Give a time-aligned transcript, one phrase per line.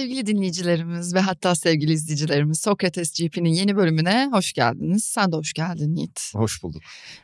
[0.00, 5.04] Sevgili dinleyicilerimiz ve hatta sevgili izleyicilerimiz Sokrates GP'nin yeni bölümüne hoş geldiniz.
[5.04, 6.32] Sen de hoş geldin Yiğit.
[6.34, 6.82] Hoş bulduk.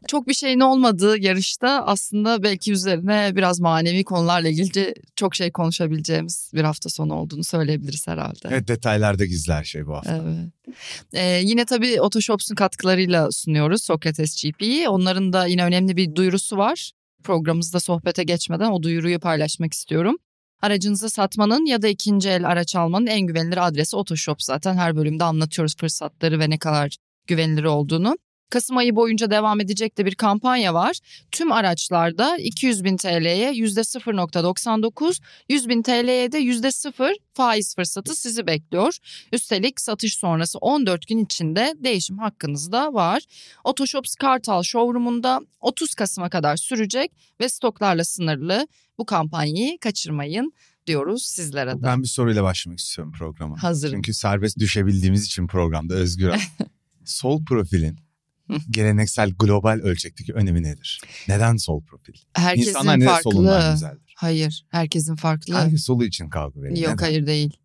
[0.09, 6.51] Çok bir şeyin olmadığı yarışta aslında belki üzerine biraz manevi konularla ilgili çok şey konuşabileceğimiz
[6.55, 8.49] bir hafta sonu olduğunu söyleyebiliriz herhalde.
[8.51, 10.23] Evet detaylarda gizli her şey bu hafta.
[10.25, 10.77] Evet.
[11.13, 14.89] Ee, yine tabii Otoshops'un katkılarıyla sunuyoruz Sokrates GP'yi.
[14.89, 16.93] Onların da yine önemli bir duyurusu var.
[17.25, 20.17] Programımızda sohbete geçmeden o duyuruyu paylaşmak istiyorum.
[20.63, 25.25] Aracınızı satmanın ya da ikinci el araç almanın en güvenilir adresi Otoshop zaten her bölümde
[25.25, 26.97] anlatıyoruz fırsatları ve ne kadar
[27.27, 28.17] güvenilir olduğunu.
[28.51, 30.99] Kasım ayı boyunca devam edecek de bir kampanya var.
[31.31, 38.97] Tüm araçlarda 200 bin TL'ye %0.99, 100 bin TL'ye de %0 faiz fırsatı sizi bekliyor.
[39.33, 43.23] Üstelik satış sonrası 14 gün içinde değişim hakkınız da var.
[43.65, 48.69] Otoshops Kartal Showroom'unda 30 Kasım'a kadar sürecek ve stoklarla sınırlı.
[48.99, 50.53] Bu kampanyayı kaçırmayın
[50.87, 51.83] diyoruz sizlere de.
[51.83, 53.63] Ben bir soruyla başlamak istiyorum programa.
[53.63, 53.95] Hazırım.
[53.95, 56.33] Çünkü serbest düşebildiğimiz için programda özgür.
[57.05, 58.06] Sol profilin
[58.71, 61.01] geleneksel global ölçekteki önemi nedir?
[61.29, 62.15] Neden sol profil?
[62.35, 63.31] Herkesin İnsanlar farklı.
[63.31, 64.15] solundan güzeldir?
[64.17, 65.55] Hayır, herkesin farklı.
[65.55, 66.79] Herkes solu için kavga veriyor.
[66.79, 67.05] Yok Neden?
[67.05, 67.57] hayır değil.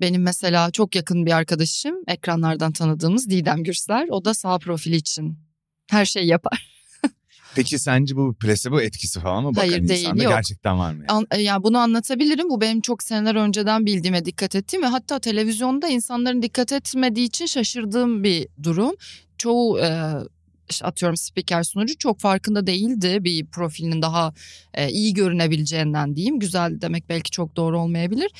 [0.00, 4.08] Benim mesela çok yakın bir arkadaşım, ekranlardan tanıdığımız Didem Gürsler.
[4.10, 5.38] O da sağ profili için
[5.90, 6.70] her şeyi yapar.
[7.56, 9.50] Peki sence bu placebo etkisi falan mı?
[9.50, 10.32] Bakan Hayır, değil, insanda yok.
[10.32, 11.04] gerçekten var mı?
[11.08, 12.48] An- yani bunu anlatabilirim.
[12.48, 17.46] Bu benim çok seneler önceden bildiğime dikkat ettiğim ve hatta televizyonda insanların dikkat etmediği için
[17.46, 18.94] şaşırdığım bir durum.
[19.38, 20.12] Çoğu e,
[20.70, 24.32] işte atıyorum spiker sunucu çok farkında değildi bir profilinin daha
[24.74, 26.38] e, iyi görünebileceğinden diyeyim.
[26.38, 28.30] Güzel demek belki çok doğru olmayabilir.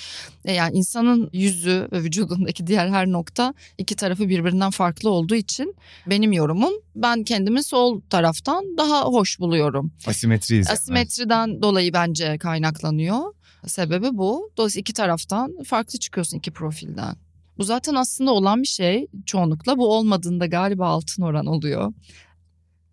[0.44, 5.74] E, yani insanın yüzü ve vücudundaki diğer her nokta iki tarafı birbirinden farklı olduğu için
[6.06, 9.92] benim yorumum ben kendimi sol taraftan daha hoş buluyorum.
[10.06, 10.66] Asimetriyiz.
[10.66, 10.74] yani.
[10.74, 13.34] Asimetriden dolayı bence kaynaklanıyor.
[13.66, 14.50] Sebebi bu.
[14.56, 17.16] Dolayısıyla iki taraftan farklı çıkıyorsun iki profilden.
[17.58, 19.78] Bu zaten aslında olan bir şey çoğunlukla.
[19.78, 21.92] Bu olmadığında galiba altın oran oluyor.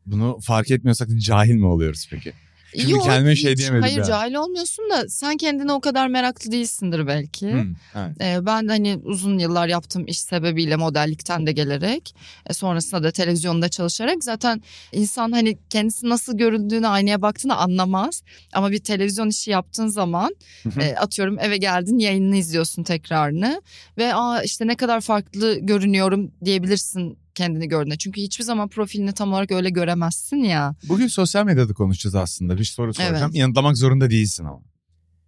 [0.06, 2.34] Bunu fark etmiyorsak cahil mi oluyoruz peki?
[2.80, 3.58] Çünkü kendime şey hiç.
[3.58, 4.08] diyemedim Hayır yani.
[4.08, 7.52] cahil olmuyorsun da sen kendine o kadar meraklı değilsindir belki.
[7.52, 8.22] Hmm, evet.
[8.22, 12.16] Ee, ben de hani uzun yıllar yaptığım iş sebebiyle modellikten de gelerek
[12.50, 14.62] e, sonrasında da televizyonda çalışarak zaten
[14.92, 18.24] insan hani kendisi nasıl göründüğünü aynaya baktığını anlamaz.
[18.54, 20.36] Ama bir televizyon işi yaptığın zaman
[20.82, 23.62] e, atıyorum eve geldin yayınını izliyorsun tekrarını
[23.98, 27.98] ve aa işte ne kadar farklı görünüyorum diyebilirsin kendini gördüğünde.
[27.98, 30.76] Çünkü hiçbir zaman profilini tam olarak öyle göremezsin ya.
[30.90, 32.58] Bugün sosyal medyada konuşacağız aslında.
[32.58, 33.24] Bir soru soracağım.
[33.26, 33.36] Evet.
[33.36, 34.60] Yanıtlamak zorunda değilsin ama.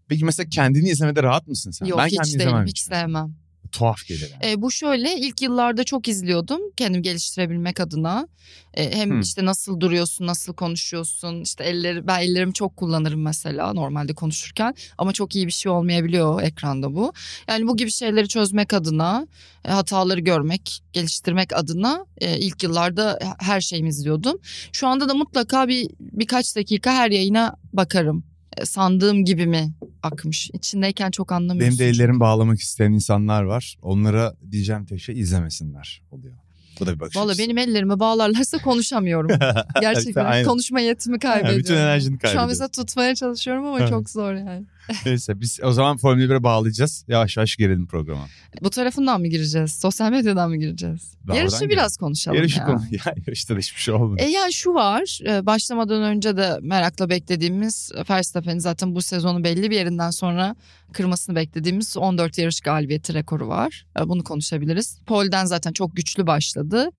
[0.08, 1.86] Peki mesela kendini izlemede rahat mısın sen?
[1.86, 3.36] Yok ben hiç değilim hiç sevmem.
[3.73, 4.51] Tuhaf gelir yani.
[4.51, 8.28] E, bu şöyle ilk yıllarda çok izliyordum kendimi geliştirebilmek adına.
[8.73, 9.22] E, hem Hmm.
[9.22, 11.41] işte nasıl duruyorsun, nasıl konuşuyorsun.
[11.41, 16.41] işte elleri ben ellerimi çok kullanırım mesela normalde konuşurken ama çok iyi bir şey olmayabiliyor
[16.41, 17.13] ekranda bu.
[17.47, 19.28] Yani bu gibi şeyleri çözmek adına,
[19.66, 24.38] e, hataları görmek, geliştirmek adına e, ilk yıllarda her şeyimi izliyordum.
[24.72, 28.32] Şu anda da mutlaka bir birkaç dakika her yayına bakarım.
[28.58, 30.50] E, sandığım gibi mi akmış?
[30.53, 31.80] İçindeyken çok anlamıyorsun.
[31.80, 33.78] Benim de ellerimi bağlamak isteyen insanlar var.
[33.81, 36.34] Onlara diyeceğim tek şey izlemesinler oluyor.
[36.80, 39.40] Bu da bir bakış Valla benim ellerimi bağlarlarsa konuşamıyorum.
[39.81, 40.47] Gerçekten Aynen.
[40.47, 41.59] konuşma yetimi kaybediyorum.
[41.59, 44.66] bütün enerjini Şu an mesela tutmaya çalışıyorum ama çok zor yani.
[45.05, 47.05] Neyse biz o zaman Formula 1'e bağlayacağız.
[47.07, 48.27] Yavaş yavaş girelim programa.
[48.61, 49.71] Bu tarafından mı gireceğiz?
[49.71, 51.13] Sosyal medyadan mı gireceğiz?
[51.27, 52.66] Ben Yarışı oradan biraz konuşalım Yarışı ya.
[52.66, 52.81] konu.
[52.91, 54.22] Ya yarışta da hiçbir şey olmadı.
[54.22, 59.72] E yani şu var e, başlamadan önce de merakla beklediğimiz Verstappen'in zaten bu sezonu belli
[59.72, 60.55] bir yerinden sonra
[60.93, 63.85] kırmasını beklediğimiz 14 yarış galibiyeti rekoru var.
[63.99, 64.99] E, Bunu konuşabiliriz.
[65.05, 66.89] Pole'den zaten çok güçlü başladı.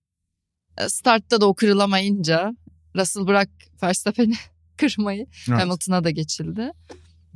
[0.79, 2.53] E, Startta da o kırılamayınca
[2.97, 3.49] Russell bırak
[3.83, 4.35] Verstappen'i
[4.77, 5.61] kırmayı Evet.
[5.61, 6.73] Hamilton'a da geçildi.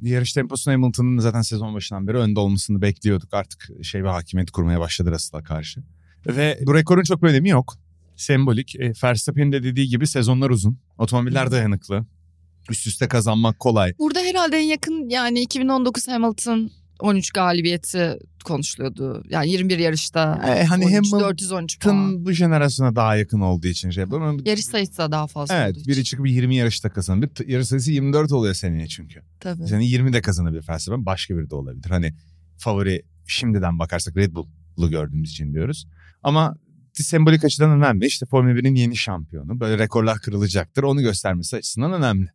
[0.02, 3.34] Yarış temposunda Hamilton'ın zaten sezon başından beri önde olmasını bekliyorduk.
[3.34, 5.80] Artık şey bir hakimiyet kurmaya başladı Russell'a karşı.
[6.26, 7.74] Ve bu rekorun çok bir önemi yok.
[8.16, 8.76] Sembolik.
[8.76, 10.78] E, Verstappen'in de dediği gibi sezonlar uzun.
[10.98, 12.06] Otomobiller dayanıklı.
[12.70, 13.92] Üst üste kazanmak kolay.
[13.98, 19.22] Burada herhalde en yakın yani 2019 Hamilton 13 galibiyeti konuşuluyordu.
[19.28, 22.24] Yani 21 yarışta E, hani 13, Hamilton 413 puan.
[22.24, 24.40] Bu jenerasyona daha yakın olduğu için şey yapıyorum.
[24.44, 26.02] Yarış sayısı da daha fazla Evet biri için.
[26.02, 27.22] çıkıp 20 yarışta kazanır.
[27.22, 29.20] Bir t- yarış sayısı 24 oluyor seneye çünkü.
[29.40, 29.66] Tabii.
[29.68, 31.90] Senin 20 de kazanabilir Verstappen başka biri de olabilir.
[31.90, 32.14] Hani
[32.58, 35.86] favori şimdiden bakarsak Red Bull'u gördüğümüz için diyoruz.
[36.22, 36.56] Ama
[36.94, 38.06] sembolik açıdan önemli.
[38.06, 39.60] İşte Formula 1'in yeni şampiyonu.
[39.60, 40.82] Böyle rekorlar kırılacaktır.
[40.82, 42.28] Onu göstermesi açısından önemli.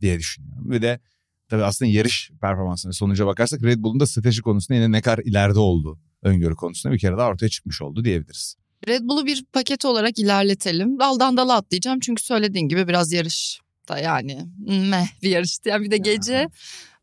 [0.00, 0.70] diye düşünüyorum.
[0.70, 1.00] Ve de
[1.50, 5.58] tabii aslında yarış performansına sonuca bakarsak Red Bull'un da strateji konusunda yine ne kadar ileride
[5.58, 8.54] olduğu öngörü konusunda bir kere daha ortaya çıkmış oldu diyebiliriz.
[8.88, 10.98] Red Bull'u bir paket olarak ilerletelim.
[10.98, 15.68] Daldan dala atlayacağım çünkü söylediğin gibi biraz yarış da yani meh bir yarıştı.
[15.68, 16.48] Yani bir de gece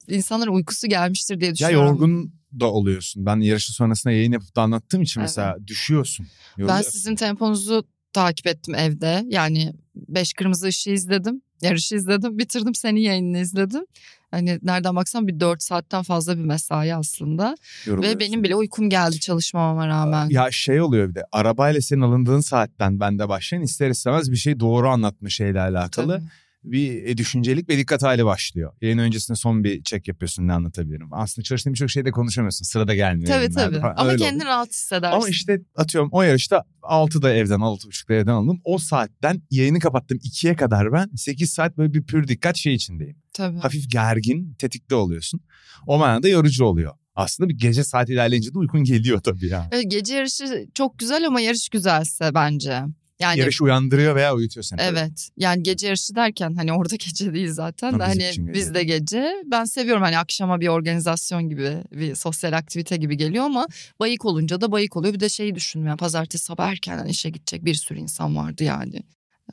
[0.08, 1.88] insanların uykusu gelmiştir diye Ya düşünüyorum.
[1.88, 3.26] yorgun da oluyorsun.
[3.26, 5.30] Ben yarışı sonrasında yayın yapıp da anlattığım için Evet.
[5.30, 6.28] mesela düşüyorsun.
[6.58, 6.92] Ben yoruluyorsun.
[6.92, 7.84] sizin temponuzu
[8.14, 9.24] takip ettim evde.
[9.30, 11.42] Yani beş kırmızı ışığı izledim.
[11.62, 12.38] Yarışı izledim.
[12.38, 13.84] Bitirdim senin yayınını izledim.
[14.32, 17.56] Hani nereden baksan bir dört saatten fazla bir mesai aslında.
[17.88, 20.30] Ve benim bile uykum geldi çalışmamama rağmen.
[20.30, 24.60] Ya şey oluyor bir de arabayla senin alındığın saatten bende başlayan ister istemez bir şey
[24.60, 26.18] doğru anlatma şeyle alakalı.
[26.18, 26.28] Tabii.
[26.72, 28.74] Bir e, düşüncelik ve dikkat hali başlıyor.
[28.82, 31.08] Yayın öncesinde son bir check yapıyorsun ne anlatabilirim.
[31.12, 32.66] Aslında çalıştığın birçok şeyde konuşamıyorsun.
[32.66, 33.28] Sırada gelmiyor.
[33.28, 33.80] Tabii tabii.
[33.80, 33.94] falan.
[33.98, 34.56] Ama Öyle kendini oluyor.
[34.56, 35.16] rahat hissedersin.
[35.16, 38.62] Ama işte atıyorum o yarışta 6'da evden 6.30'da evden aldım.
[38.64, 43.18] O saatten yayını kapattım 2'ye kadar ben 8 saat böyle bir pür dikkat şey içindeyim.
[43.34, 43.58] Tabii.
[43.58, 45.42] Hafif gergin, tetikte oluyorsun.
[45.88, 46.94] O manada yorucu oluyor.
[47.16, 49.70] Aslında bir gece saat ilerleyince de uykun geliyor tabii ya.
[49.72, 52.82] Evet, gece yarışı çok güzel ama yarış güzelse bence.
[53.20, 54.78] Yani Yarış uyandırıyor veya uyutuyor seni.
[54.78, 54.90] tabii.
[55.00, 58.54] Evet yani gece yarışı derken hani orada gece değil zaten Ama de hani gece.
[58.54, 59.34] bizde gece.
[59.46, 63.68] Ben seviyorum hani akşama bir organizasyon gibi bir sosyal aktivite gibi geliyor ama
[64.00, 65.14] bayık olunca da bayık oluyor.
[65.14, 69.02] Bir de şeyi düşünmüyorum yani pazartesi sabah erkenden işe gidecek bir sürü insan vardı yani.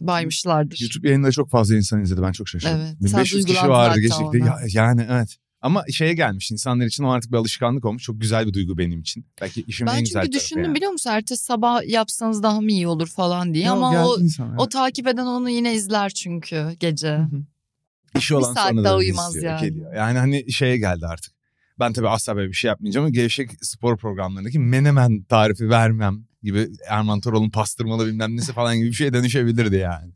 [0.00, 0.78] Baymışlardır.
[0.80, 2.22] YouTube yayında çok fazla insan izledi.
[2.22, 2.80] Ben çok şaşırdım.
[2.80, 4.38] Evet, sen 1500 kişi vardı gerçekten.
[4.46, 5.36] Ya, yani evet.
[5.64, 8.02] Ama şeye gelmiş insanlar için o artık bir alışkanlık olmuş.
[8.02, 9.26] Çok güzel bir duygu benim için.
[9.40, 10.74] Belki işimin en Ben güzel çünkü tarafı düşündüm yani.
[10.74, 14.48] biliyor musun ertesi sabah yapsanız daha mı iyi olur falan diye Yok, ama o insan,
[14.48, 14.60] evet.
[14.60, 17.20] o takip eden onu yine izler çünkü gece.
[18.18, 19.68] İşi olan bir saat sonra daha da uyumaz istiyor, yani.
[19.68, 19.94] Geliyor.
[19.94, 21.32] Yani hani şeye geldi artık.
[21.78, 26.68] Ben tabii asla böyle bir şey yapmayacağım ama gevşek spor programlarındaki menemen tarifi vermem gibi
[26.88, 30.12] Erman Torol'un pastırmalı bilmem nesi falan gibi bir şeye dönüşebilirdi yani.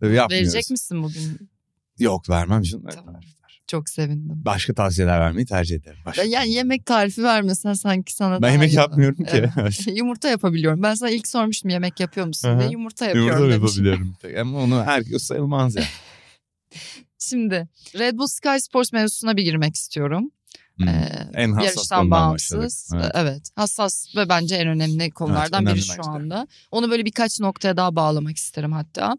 [0.00, 0.54] Tabii yapmıyoruz.
[0.54, 1.50] Verecek misin bugün?
[1.98, 2.84] Yok vermem canım.
[2.94, 3.20] Tamam.
[3.66, 4.42] Çok sevindim.
[4.44, 5.98] Başka tavsiyeler vermeyi tercih ederim.
[6.06, 6.22] Başka.
[6.22, 9.44] Ben yani yemek tarifi vermesen sanki sana Ben yemek iyi- yapmıyorum ki.
[9.58, 9.86] Evet.
[9.96, 10.82] yumurta yapabiliyorum.
[10.82, 13.84] Ben sana ilk sormuştum yemek yapıyor musun diye yumurta yapıyorum Yumurta demişim.
[13.84, 14.48] yapabiliyorum.
[14.56, 15.86] Ama onu herkes sayılmaz yani.
[17.18, 17.68] Şimdi
[17.98, 20.30] Red Bull Sky Sports mevzusuna bir girmek istiyorum.
[20.76, 20.88] Hmm.
[20.88, 22.60] Ee, en hassas yarıştan başladık.
[22.60, 22.90] bağımsız.
[22.94, 23.10] Evet.
[23.14, 23.42] Evet.
[23.56, 26.46] Hassas ve bence en önemli konulardan önemli biri şu anda.
[26.70, 29.16] Onu böyle birkaç noktaya daha bağlamak isterim hatta.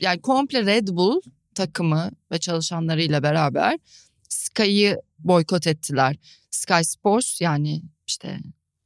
[0.00, 1.20] Yani komple Red Bull
[1.56, 3.78] takımı ve çalışanlarıyla beraber
[4.28, 6.16] Sky'ı boykot ettiler.
[6.50, 8.38] Sky Sports yani işte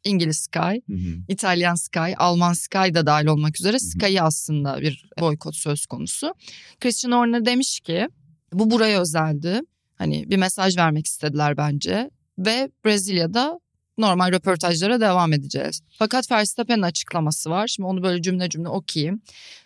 [0.04, 1.16] İngiliz Sky, Hı hı.
[1.28, 6.34] İtalyan Sky, Alman Sky da dahil olmak üzere Sky'ı aslında bir boykot söz konusu.
[6.80, 8.08] Christian Horner demiş ki
[8.52, 9.60] bu buraya özeldi.
[9.94, 13.60] Hani bir mesaj vermek istediler bence ve Brezilya'da
[14.00, 15.82] normal röportajlara devam edeceğiz.
[15.98, 17.66] Fakat Verstappen'in açıklaması var.
[17.66, 19.22] Şimdi onu böyle cümle cümle okuyayım.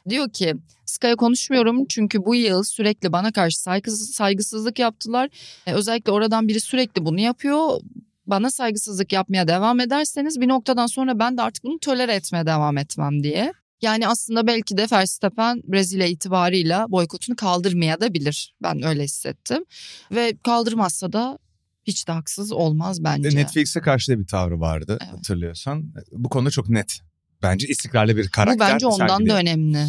[0.08, 0.54] Diyor ki
[0.86, 5.28] Sky'a konuşmuyorum çünkü bu yıl sürekli bana karşı saygısız, saygısızlık yaptılar.
[5.66, 7.81] E, özellikle oradan biri sürekli bunu yapıyor.
[8.26, 12.78] Bana saygısızlık yapmaya devam ederseniz bir noktadan sonra ben de artık bunu tolere etmeye devam
[12.78, 13.52] etmem diye.
[13.82, 18.54] Yani aslında belki de Verstappen Brezilya itibarıyla boykotunu kaldırmaya da bilir.
[18.62, 19.64] Ben öyle hissettim.
[20.10, 21.38] Ve kaldırmazsa da
[21.86, 23.36] hiç de haksız olmaz bence.
[23.36, 25.12] Netflix'e karşı da bir tavrı vardı Evet.
[25.12, 25.94] hatırlıyorsan.
[26.12, 27.00] Bu konuda çok net.
[27.42, 29.36] Bence istikrarlı bir karakter Bu bence ondan sergiliyor.
[29.36, 29.86] da önemli.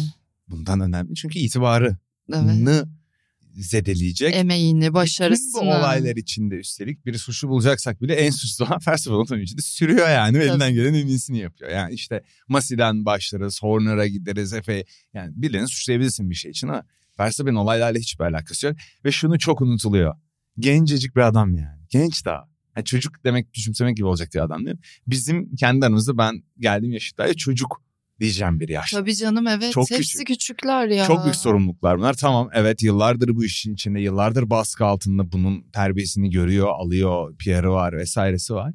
[0.48, 1.96] Bundan önemli çünkü itibarını
[2.34, 2.84] Evet.
[3.56, 4.34] zedeleyecek.
[4.34, 5.60] Emeğini, Bütün başarısını.
[5.62, 8.80] bu olaylar içinde üstelik bir suçlu bulacaksak bile en suçlu olan
[9.20, 10.38] otomobil içinde sürüyor yani.
[10.38, 11.70] Ve elinden gelen en iyisini yapıyor.
[11.70, 14.84] Yani işte Masi'den başlarız, Horner'a gideriz, Efe.
[15.14, 16.84] Yani birilerini suçlayabilirsin bir şey için ama
[17.20, 18.76] Verstappen'in olaylarla hiçbir alakası yok.
[19.04, 20.14] Ve şunu çok unutuluyor.
[20.58, 21.75] Gencecik bir adam yani.
[21.90, 22.48] Genç daha.
[22.76, 24.82] Yani çocuk demek küçümsemek gibi olacak diye adam değil mi?
[25.06, 27.82] Bizim kendi aramızda ben geldiğim yaşıtlarda çocuk
[28.20, 28.90] diyeceğim bir yaş.
[28.90, 29.72] Tabii canım evet.
[29.72, 30.26] Çok Hepsi küçük.
[30.26, 31.06] küçükler ya.
[31.06, 32.14] Çok büyük sorumluluklar bunlar.
[32.14, 37.96] Tamam evet yıllardır bu işin içinde, yıllardır baskı altında bunun terbiyesini görüyor, alıyor, PR'ı var
[37.96, 38.74] vesairesi var.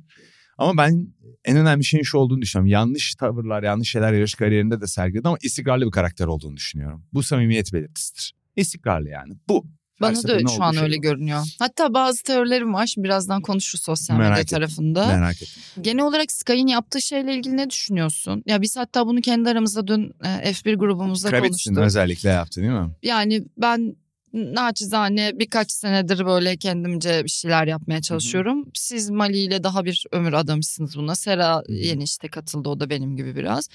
[0.57, 1.07] Ama ben
[1.45, 2.71] en önemli şeyin şu olduğunu düşünüyorum.
[2.71, 7.05] Yanlış tavırlar, yanlış şeyler yarış kariyerinde de sergiledi ama istikrarlı bir karakter olduğunu düşünüyorum.
[7.13, 8.33] Bu samimiyet belirtisidir.
[8.55, 9.33] İstikrarlı yani.
[9.49, 9.65] Bu.
[10.01, 11.01] Bana da şu an şey öyle bu.
[11.01, 11.41] görünüyor.
[11.59, 12.87] Hatta bazı teorilerim var.
[12.87, 14.55] Şimdi birazdan konuşuruz sosyal Merak medya ettim.
[14.57, 15.07] tarafında.
[15.07, 15.63] Merak ettim.
[15.81, 18.43] Genel olarak Sky'ın yaptığı şeyle ilgili ne düşünüyorsun?
[18.45, 21.77] Ya biz hatta bunu kendi aramızda dün e, F1 grubumuzda Kravitz'in konuştuk.
[21.77, 22.89] özellikle yaptı değil mi?
[23.03, 23.95] Yani ben
[24.33, 28.65] naçizane birkaç senedir böyle kendimce bir şeyler yapmaya çalışıyorum.
[28.73, 31.15] Siz Mali ile daha bir ömür adamışsınız buna.
[31.15, 33.69] Sera yeni işte katıldı o da benim gibi biraz.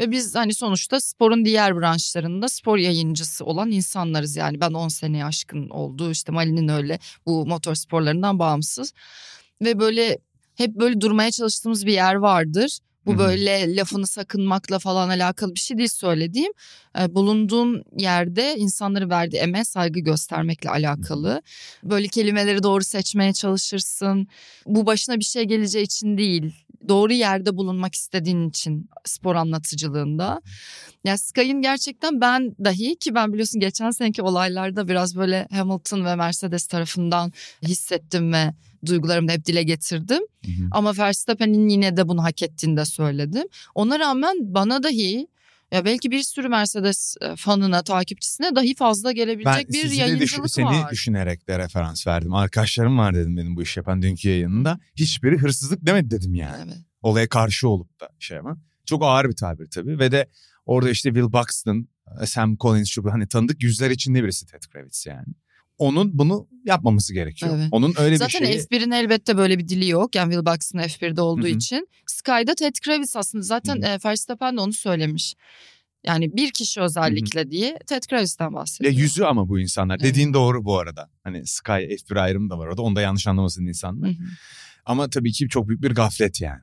[0.00, 4.36] Ve biz hani sonuçta sporun diğer branşlarında spor yayıncısı olan insanlarız.
[4.36, 8.92] Yani ben 10 seneye aşkın oldu işte Mali'nin öyle bu motor sporlarından bağımsız.
[9.62, 10.18] Ve böyle
[10.54, 12.78] hep böyle durmaya çalıştığımız bir yer vardır.
[13.06, 16.52] Bu böyle lafını sakınmakla falan alakalı bir şey değil söylediğim.
[16.98, 21.42] E, bulunduğun yerde insanları verdiği emeğe saygı göstermekle alakalı.
[21.84, 24.28] Böyle kelimeleri doğru seçmeye çalışırsın.
[24.66, 26.52] Bu başına bir şey geleceği için değil.
[26.88, 30.42] Doğru yerde bulunmak istediğin için spor anlatıcılığında.
[31.04, 36.16] Ya Sky'ın gerçekten ben dahi ki ben biliyorsun geçen seneki olaylarda biraz böyle Hamilton ve
[36.16, 38.52] Mercedes tarafından hissettim ve
[38.86, 40.22] duygularımı da hep dile getirdim.
[40.44, 40.68] Hı hı.
[40.70, 43.44] Ama Verstappen'in yine de bunu hak ettiğini de söyledim.
[43.74, 45.26] Ona rağmen bana dahi
[45.72, 50.44] ya belki bir sürü Mercedes e, fanına, takipçisine dahi fazla gelebilecek bir sizi de yayıncılık
[50.44, 50.90] düşün- seni var.
[50.90, 52.34] düşünerek de referans verdim.
[52.34, 54.78] Arkadaşlarım var dedim benim bu iş yapan dünkü yayınında.
[54.96, 56.62] Hiçbiri hırsızlık demedi dedim yani.
[56.66, 56.76] Evet.
[57.02, 58.56] Olaya karşı olup da şey ama.
[58.86, 60.28] Çok ağır bir tabir tabii ve de
[60.66, 61.88] orada işte Will Buxton,
[62.24, 65.26] Sam Collins şu hani tanıdık yüzler içinde birisi Ted Kravitz yani.
[65.78, 67.52] Onun bunu yapmaması gerekiyor.
[67.56, 67.68] Evet.
[67.70, 68.58] Onun öyle Zaten bir şeyi...
[68.58, 70.14] F1'in elbette böyle bir dili yok.
[70.14, 71.56] Yani Will Buxton F1'de olduğu Hı hı.
[71.56, 71.88] için.
[72.06, 75.34] Sky'da Ted Kravitz aslında zaten Hı e, Verstappen de onu söylemiş.
[76.06, 78.94] Yani bir kişi özellikle diye Ted Kravitz'ten Ya bahsediyor.
[78.94, 79.96] yüzü ama bu insanlar.
[80.00, 80.04] Evet.
[80.04, 81.10] Dediğin doğru bu arada.
[81.24, 82.82] Hani Sky F1 ayrımı da var orada.
[82.82, 84.10] Onu da yanlış anlamasın insanlar.
[84.10, 84.26] Hı hı.
[84.84, 86.62] Ama tabii ki çok büyük bir gaflet yani.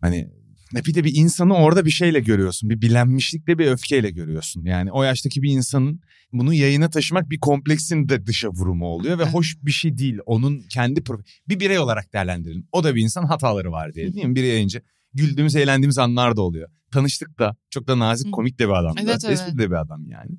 [0.00, 0.30] Hani
[0.76, 2.70] ne bir de bir insanı orada bir şeyle görüyorsun.
[2.70, 4.64] Bir bilenmişlikle bir öfkeyle görüyorsun.
[4.64, 6.00] Yani o yaştaki bir insanın
[6.32, 9.34] bunu yayına taşımak bir kompleksin de dışa vurumu oluyor ve Evet.
[9.34, 10.18] hoş bir şey değil.
[10.26, 11.02] Onun kendi
[11.48, 12.66] bir birey olarak değerlendirelim.
[12.72, 14.34] O da bir insan hataları var diye değil mi?
[14.34, 14.82] Bir yayıncı
[15.14, 16.68] güldüğümüz, eğlendiğimiz anlar da oluyor.
[16.90, 18.94] Tanıştık da çok da nazik, komik de bir adam.
[18.98, 19.40] Evet, evet.
[19.40, 20.30] Espri de bir adam yani.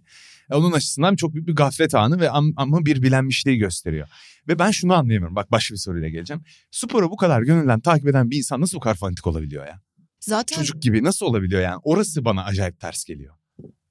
[0.52, 4.08] E, Onun açısından çok büyük bir gaflet anı ve am- ama bir bilenmişliği gösteriyor.
[4.48, 5.36] Ve ben şunu anlayamıyorum.
[5.36, 6.44] Bak başka bir soruyla geleceğim.
[6.72, 9.82] Sporu bu kadar gönülden takip eden bir insan nasıl bu kadar fanatik olabiliyor ya?
[10.28, 11.80] Zaten Çocuk gibi nasıl olabiliyor yani?
[11.84, 13.36] Orası bana acayip ters geliyor.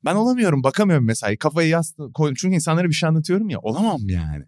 [0.04, 1.36] Ben olamıyorum, bakamıyorum mesela.
[1.36, 1.80] Kafayı
[2.14, 2.34] koydum.
[2.34, 3.58] Çünkü insanlara bir şey anlatıyorum ya.
[3.58, 4.44] Olamam yani.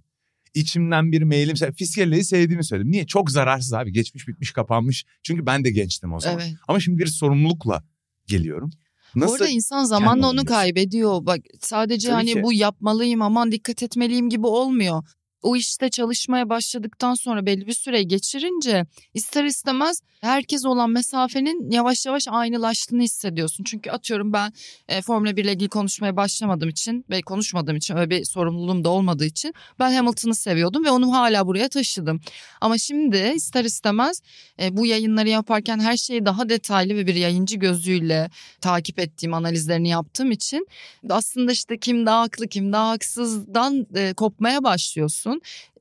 [0.54, 1.54] İçimden bir mailim.
[1.74, 2.92] Fiskelliği sevdiğimi söyledim.
[2.92, 3.06] Niye?
[3.06, 3.92] Çok zararsız abi.
[3.92, 5.04] Geçmiş bitmiş kapanmış.
[5.22, 6.40] Çünkü ben de gençtim o zaman.
[6.40, 6.54] evet.
[6.68, 7.84] Ama şimdi bir sorumlulukla
[8.26, 8.70] geliyorum.
[9.14, 9.34] Nasıl?
[9.34, 11.26] arada insan zamanla onu kaybediyor.
[11.26, 12.42] Bak sadece Tabii hani ki.
[12.42, 15.02] bu yapmalıyım aman dikkat etmeliyim gibi olmuyor.
[15.42, 22.06] O işte çalışmaya başladıktan sonra belli bir süre geçirince ister istemez herkes olan mesafenin yavaş
[22.06, 23.64] yavaş aynılaştığını hissediyorsun.
[23.64, 24.52] Çünkü atıyorum ben
[24.88, 28.88] e, Formula 1 ile ilgili konuşmaya başlamadığım için ve konuşmadığım için öyle bir sorumluluğum da
[28.88, 32.20] olmadığı için ben Hamilton'ı seviyordum ve onu hala buraya taşıdım.
[32.60, 34.22] Ama şimdi ister istemez
[34.60, 38.30] e, bu yayınları yaparken her şeyi daha detaylı ve bir yayıncı gözüyle
[38.60, 40.68] takip ettiğim analizlerini yaptığım için
[41.10, 45.27] aslında işte kim daha haklı kim daha haksızdan e, kopmaya başlıyorsun.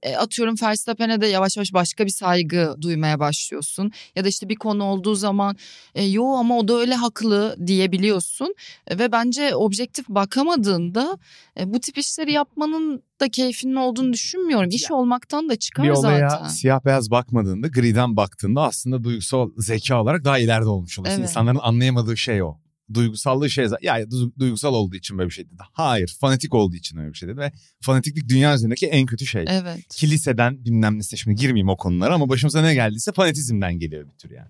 [0.04, 3.92] E, atıyorum Verstappen'e de yavaş yavaş başka bir saygı duymaya başlıyorsun.
[4.16, 5.56] Ya da işte bir konu olduğu zaman
[5.96, 8.56] e, yo ama o da öyle haklı diyebiliyorsun.
[8.88, 11.18] E, ve bence objektif bakamadığında
[11.60, 14.70] e, bu tip işleri yapmanın da keyfinin olduğunu düşünmüyorum.
[14.70, 16.48] İş olmaktan da çıkar bir olaya zaten.
[16.48, 21.22] siyah beyaz bakmadığında, griden baktığında aslında duygusal zeka olarak daha ileride olmuş oluyorsun.
[21.22, 21.30] Evet.
[21.30, 22.58] İnsanların anlayamadığı şey o.
[22.94, 25.64] Duygusallığı şey ya du- duygusal olduğu için böyle bir şey dedi.
[25.72, 27.52] Hayır, fanatik olduğu için öyle bir şey dedi ve
[27.82, 29.46] fanatiklik dünya üzerindeki en kötü şey.
[29.48, 29.88] Evet.
[29.90, 34.32] Kiliseden bilmem neyse şimdi girmeyeyim o konulara ama başımıza ne geldiyse fanatizmden geliyor bir tür
[34.32, 34.50] yani.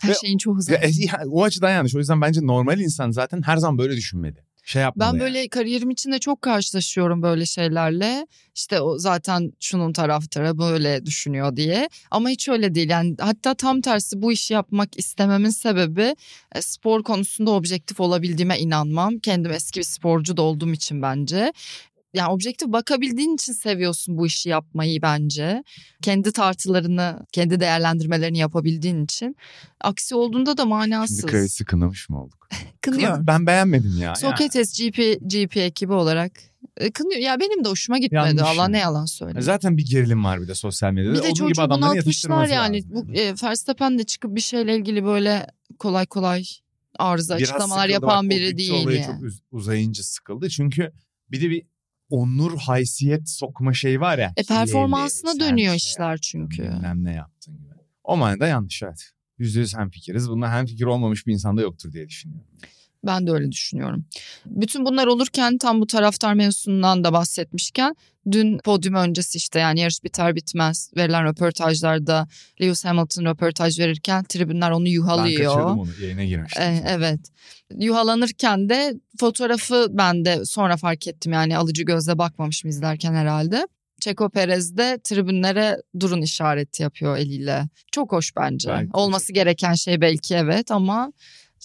[0.00, 0.72] Her Ve- şeyin çok hızlı.
[0.72, 1.94] Ya, e, ya, o açıdan yanlış.
[1.94, 4.38] O yüzden bence normal insan zaten her zaman böyle düşünmeli.
[4.70, 5.20] Şey yapmalı Ben yani.
[5.20, 8.26] böyle kariyerim içinde çok karşılaşıyorum böyle şeylerle.
[8.54, 11.88] İşte o zaten şunun taraftarı böyle düşünüyor diye.
[12.10, 12.90] Ama hiç öyle değil.
[12.90, 16.16] Yani hatta tam tersi bu işi yapmak istememin sebebi
[16.54, 19.18] e, spor konusunda objektif olabildiğime inanmam.
[19.18, 21.52] Kendim eski bir sporcu da olduğum için bence.
[22.14, 25.64] Yani objektif bakabildiğin için seviyorsun bu işi yapmayı bence.
[26.02, 29.36] Kendi tartılarını, kendi değerlendirmelerini yapabildiğin için.
[29.80, 31.20] Aksi olduğunda da manasız.
[31.20, 32.48] Şimdi Kravitz'i kınamış mı olduk?
[32.80, 33.26] Kınıyorum.
[33.26, 34.14] Ben beğenmedim ya.
[34.14, 34.96] Sokrates GP,
[35.30, 36.32] GP ekibi olarak
[36.76, 37.20] e, kınıyor.
[37.20, 38.26] Ya benim de hoşuma gitmedi.
[38.26, 38.72] Yanlış Allah yani.
[38.72, 39.08] ne yalan Yani.
[39.08, 39.42] söyleyeyim.
[39.42, 41.12] Zaten bir gerilim var bir de sosyal medyada.
[41.12, 42.76] Bir de Onun gibi çocuğu adamları bunaltmışlar yani.
[42.76, 42.90] lazım.
[43.08, 45.46] Bu e, Verstappen de çıkıp bir şeyle ilgili böyle
[45.78, 46.44] kolay kolay
[46.98, 47.92] arıza Biraz açıklamalar sıkıldı.
[47.92, 48.72] yapan Bak, biri değil.
[48.84, 49.06] olayı yani.
[49.06, 50.48] çok uz- uzayınca sıkıldı.
[50.48, 50.92] Çünkü
[51.30, 51.62] bir de bir
[52.10, 54.32] onur haysiyet sokma şeyi var ya.
[54.36, 56.62] E, performansına sen dönüyor şey işler çünkü.
[56.62, 57.74] Bilmem ne yaptın gibi.
[58.04, 59.10] O manada yanlış evet.
[59.38, 60.30] Yüzde yüz hemfikiriz.
[60.30, 62.46] Bunlar hemfikir olmamış bir insanda yoktur diye düşünüyorum.
[63.06, 64.04] Ben de öyle düşünüyorum.
[64.46, 67.96] Bütün bunlar olurken tam bu taraftar mevzusundan da bahsetmişken
[68.30, 72.28] dün podyum öncesi işte yani yarış biter bitmez verilen röportajlarda
[72.60, 75.54] Lewis Hamilton röportaj verirken tribünler onu Ben yuhalıyor.
[75.54, 75.88] kaçırdım onu.
[76.02, 76.62] Yayına girmiştim.
[76.62, 77.20] E, evet.
[77.78, 83.66] Yuhalanırken de fotoğrafı ben de sonra fark ettim yani alıcı gözle bakmamışım izlerken herhalde.
[84.00, 87.68] Çeko Perez de tribünlere durun işareti yapıyor eliyle.
[87.92, 88.68] Çok hoş bence.
[88.68, 91.12] De Olması gereken şey belki evet ama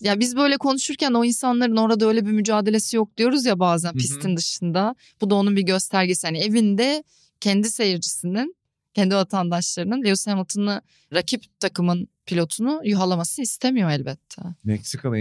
[0.01, 3.97] ya biz böyle konuşurken o insanların orada öyle bir mücadelesi yok diyoruz ya bazen hı.
[3.97, 4.95] pistin dışında.
[5.21, 6.27] Bu da onun bir göstergesi.
[6.27, 7.03] Hani evinde
[7.39, 8.55] kendi seyircisinin
[8.93, 10.81] kendi vatandaşlarının Lewis Hamilton'ı
[11.13, 14.41] rakip takımın pilotunu yuhalamasını istemiyor elbette.
[14.63, 15.17] Meksikalı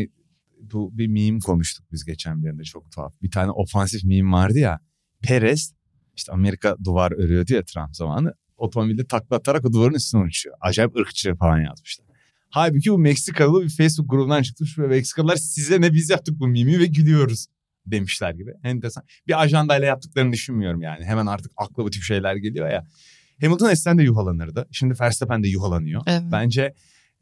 [0.73, 3.13] bu bir meme konuştuk biz geçen birinde çok tuhaf.
[3.23, 4.81] Bir tane ofansif meme vardı ya.
[5.23, 5.75] Perez
[6.17, 8.35] işte Amerika duvar örüyordu ya Trump zamanı.
[8.57, 10.57] Otomobilde takla atarak o duvarın üstüne uçuyor.
[10.61, 12.07] Acayip ırkçı falan yazmışlar.
[12.55, 16.79] Halbuki bu Meksikalı bir Facebook grubundan çıkmış ve Meksikalılar size ne biz yaptık bu mimi
[16.79, 17.47] ve gülüyoruz
[17.87, 18.51] demişler gibi.
[18.65, 19.05] Enteresan.
[19.27, 21.05] Bir ajandayla yaptıklarını düşünmüyorum yani.
[21.05, 22.87] Hemen artık akla bu tip şeyler geliyor ya.
[23.41, 24.69] Hamilton eskiden de yuhalanırdı.
[24.73, 26.03] Şimdi Verstappen de yuhalanıyor.
[26.07, 26.23] Evet.
[26.33, 26.75] Bence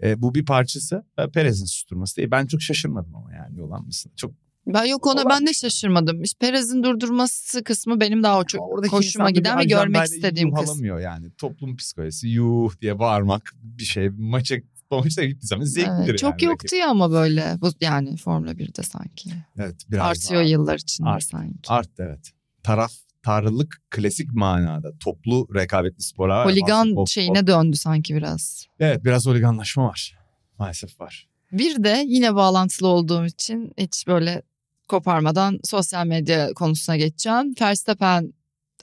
[0.02, 2.30] e, bu bir parçası e, Perez'in susturması değil.
[2.30, 4.12] Ben çok şaşırmadım ama yani yuhalanmasına.
[4.16, 4.32] Çok
[4.66, 6.22] Ben yok ona ben de şaşırmadım.
[6.22, 10.84] İşte Perez'in durdurması kısmı benim daha çok Oradaki hoşuma giden ve görmek istediğim kısım.
[10.84, 11.30] yani.
[11.38, 14.08] Toplum psikolojisi yuh diye bağırmak bir şey.
[14.08, 14.56] Maça
[15.00, 16.18] sonuçta gittiği zaman zevklidir Evet, yani.
[16.18, 16.44] çok belki.
[16.44, 19.30] yoktu ya ama böyle bu yani Formula 1'de sanki.
[19.58, 20.48] Evet biraz Artıyor daha.
[20.50, 21.58] yıllar içinde Art- sanki.
[21.72, 22.30] Arttı evet.
[22.62, 26.46] Taraftarlık klasik manada toplu rekabetli sporlar.
[26.46, 27.52] Holigan basketbol, şeyine futbol.
[27.52, 28.66] döndü sanki biraz.
[28.80, 30.18] Evet biraz holiganlaşma var.
[30.58, 31.28] Maalesef var.
[31.52, 34.42] Bir de yine bağlantılı olduğum için hiç böyle
[34.88, 37.54] koparmadan sosyal medya konusuna geçeceğim.
[37.60, 38.32] Verstappen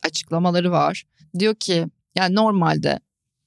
[0.03, 1.03] açıklamaları var.
[1.39, 1.85] Diyor ki
[2.15, 2.99] yani normalde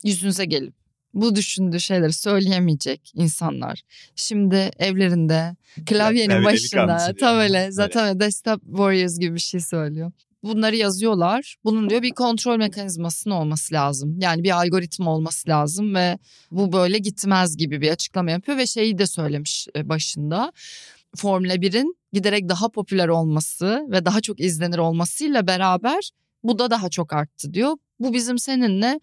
[0.05, 0.75] yüzünüze gelip
[1.15, 3.83] bu düşündüğü şeyleri söyleyemeyecek insanlar.
[4.17, 10.13] Şimdi evlerinde klavyenin Klavye başında tam öyle zaten öyle Desktop Warriors gibi bir şey söylüyor.
[10.43, 11.57] Bunları yazıyorlar.
[11.65, 14.19] Bunun diyor bir kontrol mekanizmasının olması lazım.
[14.21, 16.19] Yani bir algoritma olması lazım ve
[16.51, 20.53] bu böyle gitmez gibi bir açıklama yapıyor ve şeyi de söylemiş e, başında.
[21.17, 26.11] Formula 1'in giderek daha popüler olması ve daha çok izlenir olmasıyla beraber
[26.43, 27.77] bu da daha çok arttı diyor.
[28.01, 29.01] Bu bizim seninle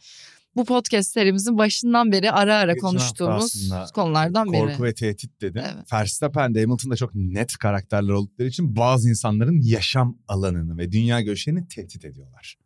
[0.55, 4.61] bu podcast serimizin başından beri ara ara Geçen konuştuğumuz konulardan biri.
[4.61, 5.63] Korku ve tehdit dedi.
[5.65, 5.93] Evet.
[5.93, 11.21] Verstappen de Hamilton da çok net karakterler oldukları için bazı insanların yaşam alanını ve dünya
[11.21, 12.57] görüşlerini tehdit ediyorlar.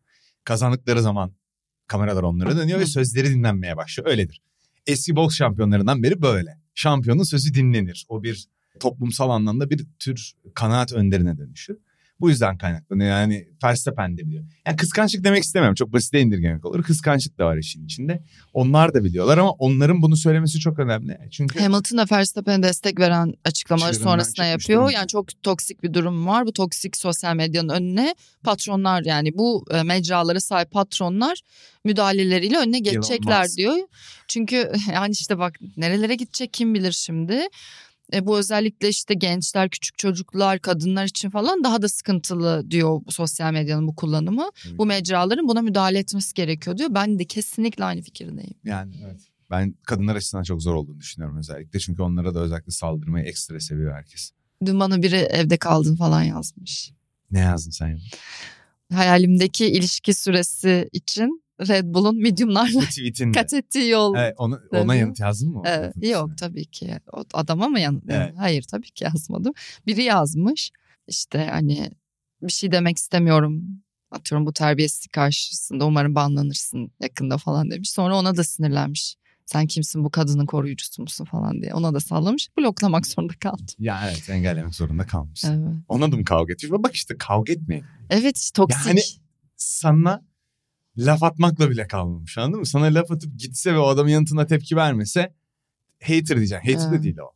[0.43, 1.33] Kazandıkları zaman
[1.87, 4.09] kameralar onlara dönüyor ve sözleri dinlenmeye başlıyor.
[4.09, 4.41] Öyledir.
[4.87, 6.57] Eski boks şampiyonlarından beri böyle.
[6.75, 8.05] Şampiyonun sözü dinlenir.
[8.09, 8.47] O bir
[8.79, 11.77] toplumsal anlamda bir tür kanaat önderine dönüşür.
[12.23, 13.09] Bu yüzden kaynaklanıyor.
[13.09, 14.43] Yani Verstappen de biliyor.
[14.67, 15.75] Yani kıskançlık demek istemiyorum.
[15.75, 16.83] Çok basite indirgemek olur.
[16.83, 18.23] Kıskançlık da var işin içinde.
[18.53, 21.17] Onlar da biliyorlar ama onların bunu söylemesi çok önemli.
[21.31, 24.91] Çünkü Hamilton da Verstappen'e destek veren açıklamaları çıkmış yapıyor.
[24.91, 26.45] Yani çok toksik bir durum var.
[26.45, 31.41] Bu toksik sosyal medyanın önüne patronlar yani bu e, mecralara sahip patronlar
[31.83, 33.77] müdahaleleriyle önüne geçecekler diyor.
[34.27, 37.47] Çünkü yani işte bak nerelere gidecek kim bilir şimdi.
[38.13, 43.53] E, bu özellikle işte gençler, küçük çocuklar, kadınlar için falan daha da sıkıntılı diyor sosyal
[43.53, 44.49] medyanın bu kullanımı.
[44.67, 44.77] Evet.
[44.77, 46.89] Bu mecraların buna müdahale etmesi gerekiyor diyor.
[46.91, 48.55] Ben de kesinlikle aynı fikirdeyim.
[48.63, 49.21] Yani evet.
[49.51, 51.79] Ben kadınlar açısından çok zor olduğunu düşünüyorum özellikle.
[51.79, 54.31] Çünkü onlara da özellikle saldırmayı ekstra seviyor herkes.
[54.65, 56.91] Dün bana biri evde kaldın falan yazmış.
[57.31, 57.97] Ne yazdın sen ya?
[58.93, 62.81] hayalimdeki ilişki süresi için Red Bull'un mediumlarla
[63.33, 64.15] kat ettiği yol.
[64.15, 64.97] Evet, ona Tabii.
[64.97, 65.61] yanıt yazdın mı?
[65.65, 66.49] Evet, yok üstüne?
[66.49, 66.99] tabii ki.
[67.13, 68.03] O adama mı yanıt?
[68.09, 68.33] Evet.
[68.37, 69.53] Hayır tabii ki yazmadım.
[69.87, 70.71] Biri yazmış
[71.07, 71.91] işte hani
[72.41, 73.63] bir şey demek istemiyorum.
[74.11, 77.91] Atıyorum bu terbiyesizlik karşısında umarım banlanırsın yakında falan demiş.
[77.91, 79.15] Sonra ona da sinirlenmiş.
[79.45, 81.73] Sen kimsin bu kadının koruyucusu musun falan diye.
[81.73, 82.49] Ona da sallamış.
[82.57, 83.61] Bloklamak zorunda kaldı.
[83.79, 85.43] Ya evet engellemek zorunda kalmış.
[85.45, 85.57] Evet.
[85.87, 86.71] Ona da mı kavga etmiş?
[86.71, 87.85] Bak işte kavga etmeyin.
[88.09, 88.87] Evet işte toksik.
[88.87, 89.01] Yani-
[89.55, 90.21] Sana
[90.97, 92.65] laf atmakla bile kalmamış anladın mı?
[92.65, 95.33] Sana laf atıp gitse ve o adamın yanıtına tepki vermese
[96.01, 96.73] hater diyeceksin.
[96.73, 97.31] Hater de değil o.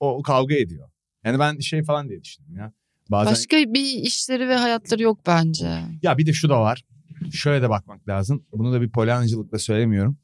[0.00, 0.90] O kavga ediyor.
[1.24, 2.72] Yani ben şey falan diye düşündüm ya.
[3.10, 5.82] Bazen Başka bir işleri ve hayatları yok bence.
[6.02, 6.84] Ya bir de şu da var.
[7.32, 8.44] Şöyle de bakmak lazım.
[8.52, 10.18] Bunu da bir polyancılıkla söylemiyorum.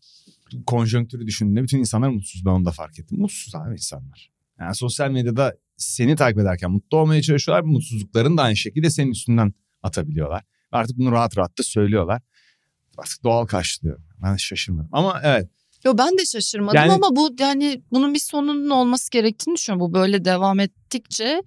[0.66, 2.44] Konjonktürü düşündüğünde bütün insanlar mutsuz.
[2.46, 3.20] Ben onu da fark ettim.
[3.20, 4.30] Mutsuz abi insanlar.
[4.60, 7.64] Yani sosyal medyada seni takip ederken mutlu olmaya çalışıyorlar.
[7.64, 10.44] Mutsuzluklarını da aynı şekilde senin üstünden atabiliyorlar.
[10.72, 12.22] Artık bunu rahat rahat da söylüyorlar.
[12.98, 14.04] Artık doğal karşılıyorum.
[14.22, 14.90] Ben şaşırmadım.
[14.92, 15.48] Ama evet.
[15.84, 19.90] Yo ben de şaşırmadım Yani- ama bu yani bunun bir sonunun olması gerektiğini düşünüyorum.
[19.90, 21.42] Bu böyle devam ettikçe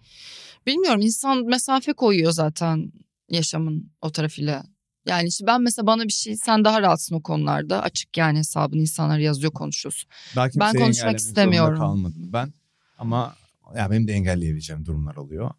[0.67, 2.91] bilmiyorum insan mesafe koyuyor zaten
[3.29, 4.63] yaşamın o tarafıyla.
[5.05, 8.81] Yani işte ben mesela bana bir şey sen daha rahatsın o konularda açık yani hesabını
[8.81, 10.09] insanlar yazıyor konuşuyorsun.
[10.35, 11.79] Daha Ben konuşmak istemiyorum.
[11.79, 12.53] kalmadım ben.
[12.97, 13.35] Ama
[13.77, 15.51] ya benim de engelleyebileceğim durumlar oluyor.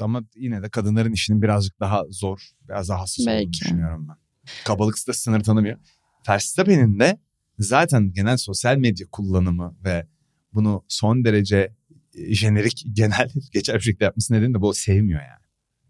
[0.00, 3.52] Ama yine de kadınların işinin birazcık daha zor, biraz daha hassas olduğunu Belki.
[3.60, 4.16] düşünüyorum ben.
[4.64, 5.78] Kabalık da sınır tanımıyor.
[6.28, 7.18] Verstappen'in de
[7.58, 10.06] zaten genel sosyal medya kullanımı ve
[10.54, 11.74] bunu son derece
[12.14, 15.42] e, jenerik, genel, geçer bir şekilde yapması nedeni de bu sevmiyor yani.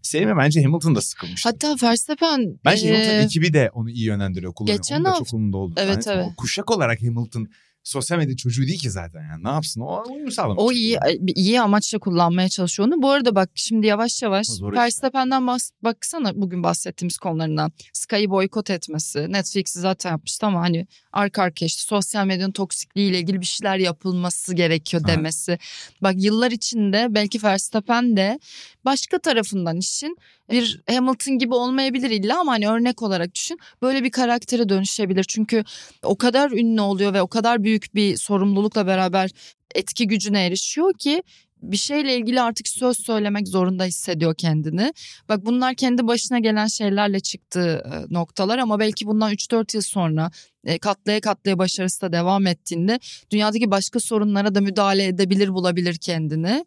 [0.02, 1.46] Sevmiyor bence Hamilton da sıkılmış.
[1.46, 4.54] Hatta Verstappen Bence e, Hamilton ekibi de onu iyi yönlendiriyor.
[4.54, 4.78] Kullanıyor.
[4.78, 5.74] geçen Onun da çok umurunda oldu.
[5.76, 6.32] Evet, Yani evet.
[6.32, 7.48] o Kuşak olarak Hamilton
[7.84, 9.44] sosyal medya çocuğu değil ki zaten yani.
[9.44, 9.80] Ne yapsın?
[9.80, 10.58] O uyum sağlamak.
[10.60, 11.20] O iyi kullanıyor.
[11.34, 13.02] iyi amaçla kullanmaya çalışıyor onu.
[13.02, 14.46] Bu arada bak şimdi yavaş yavaş.
[14.62, 17.72] Verstappen'den bahs baksana bugün bahsettiğimiz konularından.
[17.92, 19.32] Sky'ı boykot etmesi.
[19.32, 24.54] Netflix'i zaten yapmıştı ama hani arka arkaya işte sosyal medyanın toksikliğiyle ilgili bir şeyler yapılması
[24.54, 25.58] gerekiyor demesi.
[26.02, 28.38] Bak yıllar içinde belki Verstappen de
[28.84, 30.16] başka tarafından işin
[30.50, 33.58] bir Hamilton gibi olmayabilir illa ama hani örnek olarak düşün.
[33.82, 35.24] Böyle bir karaktere dönüşebilir.
[35.24, 35.64] Çünkü
[36.02, 39.30] o kadar ünlü oluyor ve o kadar büyük bir sorumlulukla beraber
[39.74, 41.22] etki gücüne erişiyor ki
[41.62, 44.92] bir şeyle ilgili artık söz söylemek zorunda hissediyor kendini.
[45.28, 50.30] Bak bunlar kendi başına gelen şeylerle çıktığı e, noktalar ama belki bundan 3-4 yıl sonra
[50.64, 56.64] e, katlaya katlaya başarısı da devam ettiğinde dünyadaki başka sorunlara da müdahale edebilir bulabilir kendini.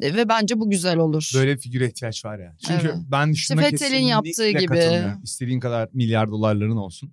[0.00, 1.30] E, Ve bence bu güzel olur.
[1.34, 2.56] Böyle bir figüre ihtiyaç var ya.
[2.66, 2.96] Çünkü Evet.
[3.10, 4.66] ben şuna Vettel'in kesinlikle yaptığı gibi.
[4.66, 5.22] katılmıyorum.
[5.24, 7.12] İstediğin kadar milyar dolarların olsun.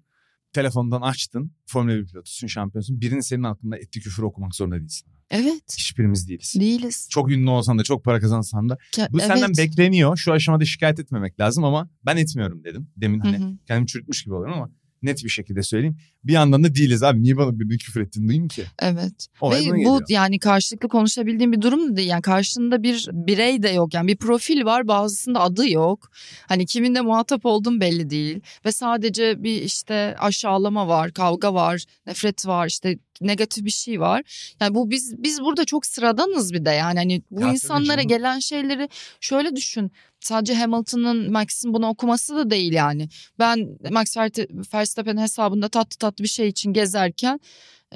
[0.53, 1.51] Telefondan açtın.
[1.65, 3.01] Formula 1 pilotusun, şampiyonsun.
[3.01, 5.07] Birinin senin hakkında etli küfür okumak zorunda değilsin.
[5.31, 6.55] Evet Hiçbirimiz değiliz.
[6.59, 7.07] değiliz.
[7.12, 8.77] Çok ünlü olsan da çok para kazansan da.
[8.91, 9.57] Ke- Bu senden evet.
[9.57, 10.17] bekleniyor.
[10.17, 12.88] Şu aşamada şikayet etmemek lazım ama ben etmiyorum dedim.
[12.97, 13.57] Demin hani Hı hı.
[13.67, 14.71] kendimi çürütmüş gibi oluyorum ama
[15.03, 15.97] net bir şekilde söyleyeyim.
[16.23, 17.23] Bir yandan da değiliz abi.
[17.23, 18.63] Niye bana birini küfür ettin duyayım ki?
[18.79, 19.27] Evet.
[19.41, 20.01] Olay Ve bu geliyor.
[20.09, 22.09] yani karşılıklı konuşabildiğim bir durum da değil.
[22.09, 23.93] Yani karşında bir birey de yok.
[23.93, 26.12] Yani bir profil var bazısında adı yok.
[26.47, 28.41] Hani kiminle muhatap olduğum belli değil.
[28.65, 34.51] Ve sadece bir işte aşağılama var, kavga var, nefret var, işte negatif bir şey var.
[34.62, 38.39] Yani bu biz biz burada çok sıradanız bir de yani hani bu Ya insanlara gelen
[38.39, 38.89] şeyleri
[39.21, 39.91] şöyle düşün.
[40.19, 43.10] Sadece Hamilton'ın Max'in bunu okuması da değil yani.
[43.39, 47.39] Ben Max Verstappen- Verstappen'in hesabında tatlı tatlı bir şey için gezerken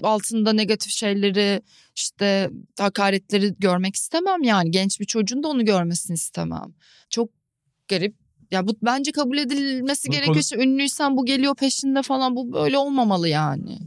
[0.03, 1.61] altında negatif şeyleri
[1.95, 6.73] işte hakaretleri görmek istemem yani genç bir çocuğun da onu görmesini istemem.
[7.09, 7.29] Çok
[7.87, 8.15] garip.
[8.51, 10.33] Ya bu bence kabul edilmesi Bu gerekiyor.
[10.35, 13.77] konu- İşte ünlüysen bu geliyor peşinde falan bu böyle olmamalı yani.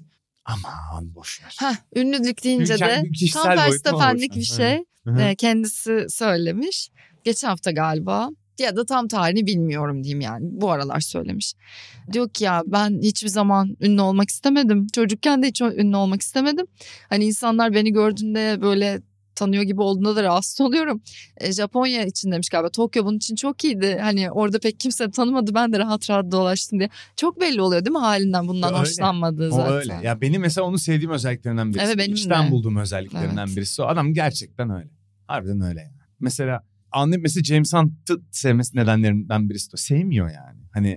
[0.47, 1.57] Aman boş ver.
[1.61, 3.57] Heh, ünlülük deyince de tam
[4.35, 4.41] ver.
[4.41, 4.85] bir şey
[5.21, 6.89] e, kendisi söylemiş.
[7.25, 11.55] Geçen hafta galiba ya da tam tarihini bilmiyorum diyeyim yani bu aralar söylemiş.
[12.13, 14.87] Diyor ki ya ben hiçbir zaman ünlü olmak istemedim.
[14.93, 16.67] Çocukken de hiç ünlü olmak istemedim.
[17.09, 19.01] Hani insanlar beni gördüğünde böyle
[19.37, 21.03] tanıyor gibi olduğunda da rahatsız oluyorum.
[21.37, 22.69] E, Japonya için demiş galiba.
[22.71, 23.99] Tokyo bunun için çok iyiydi.
[24.03, 25.55] Hani orada pek kimse tanımadı.
[25.55, 26.89] Ben de rahat rahat dolaştım diye.
[27.17, 28.81] Çok belli oluyor değil mi halinden bundan Öyle.
[28.81, 29.73] hoşlanmadığı O zaten.
[29.73, 29.99] öyle.
[30.03, 31.85] Ya benim mesela onu sevdiğim özelliklerinden birisi.
[31.87, 32.51] Evet, benim İçten de.
[32.51, 33.57] bulduğum özelliklerinden Evet.
[33.57, 33.85] birisi o.
[33.87, 34.89] Adam gerçekten öyle.
[35.27, 35.93] Harbiden öyle yani.
[36.21, 39.77] Mesela anlayıp mesela James Hunt'ı sevmesi nedenlerinden birisi de o.
[39.77, 40.61] Sevmiyor yani.
[40.73, 40.89] Hani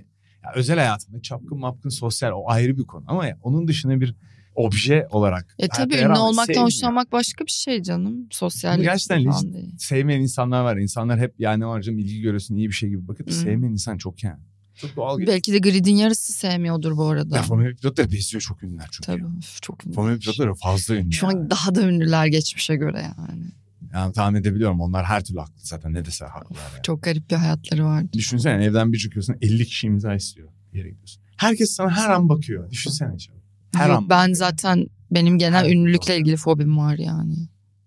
[0.44, 3.04] ya özel hayatında çapkın mapkın sosyal o ayrı bir konu.
[3.08, 4.14] Ama ya, onun dışında bir
[4.54, 5.54] obje olarak.
[5.58, 6.66] E tabii ünlü olmaktan sevmiyor.
[6.66, 8.26] hoşlanmak başka bir şey canım.
[8.30, 9.78] Sosyal gerçekten değil.
[9.78, 10.76] Sevmeyen insanlar var.
[10.76, 14.40] İnsanlar hep yani harcım ilgi görüyorsun iyi bir şey gibi bakıp sevmeyen insan çok yani.
[14.74, 15.34] Çok doğal geliyor.
[15.34, 17.36] Belki de gridin yarısı sevmiyordur bu arada.
[17.36, 19.06] Ya Formula 1 pilotları beziyor çok ünlüler çünkü.
[19.06, 19.28] Tabii ya.
[19.38, 19.94] üf, çok ünlü.
[19.94, 21.12] Formula 1 pilotları fazla ünlü.
[21.12, 21.38] Şu yani.
[21.38, 23.44] an daha da ünlüler geçmişe göre yani.
[23.92, 26.82] Yani tahmin edebiliyorum onlar her türlü haklı zaten ne dese haklılar yani.
[26.82, 28.08] Çok garip bir hayatları vardı.
[28.12, 31.22] Düşünsene evden bir çıkıyorsun 50 kişi imza istiyor bir yere gidiyorsun.
[31.36, 32.70] Herkes sana her an bakıyor.
[32.70, 33.39] Düşünsene canım.
[33.74, 37.34] Her Yok, an ben zaten benim genel Her- ünlülükle ilgili fobim var yani.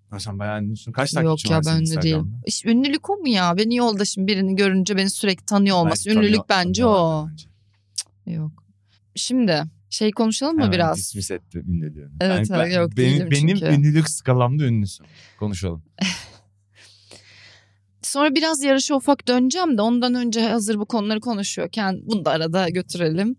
[0.10, 0.92] Ha, Sen bayağı ünlüsün.
[0.92, 1.82] Kaç Yok takipçin ya ben de.
[1.82, 2.36] Instagram'da?
[2.46, 3.58] İşte ünlülük o mu ya?
[3.58, 6.06] Beni yoldaşım birini görünce beni sürekli tanıyor olması.
[6.10, 6.94] Belki ünlülük tanıyor- bence o.
[6.94, 7.32] tanıyorlardır
[8.26, 8.36] bence.
[8.38, 8.52] Yok.
[9.16, 10.98] Şimdi şey konuşalım mı Hemen biraz?
[10.98, 12.12] dismiss etti ünlülüğünü.
[12.22, 13.66] Evet, ben, yok, benim, benim çünkü.
[13.74, 15.06] ünlülük skalamda ünlüsün.
[15.40, 15.84] Konuşalım.
[18.02, 22.70] Sonra biraz yarışa ufak döneceğim de ondan önce hazır bu konuları konuşuyorken bunu da arada
[22.70, 23.36] götürelim.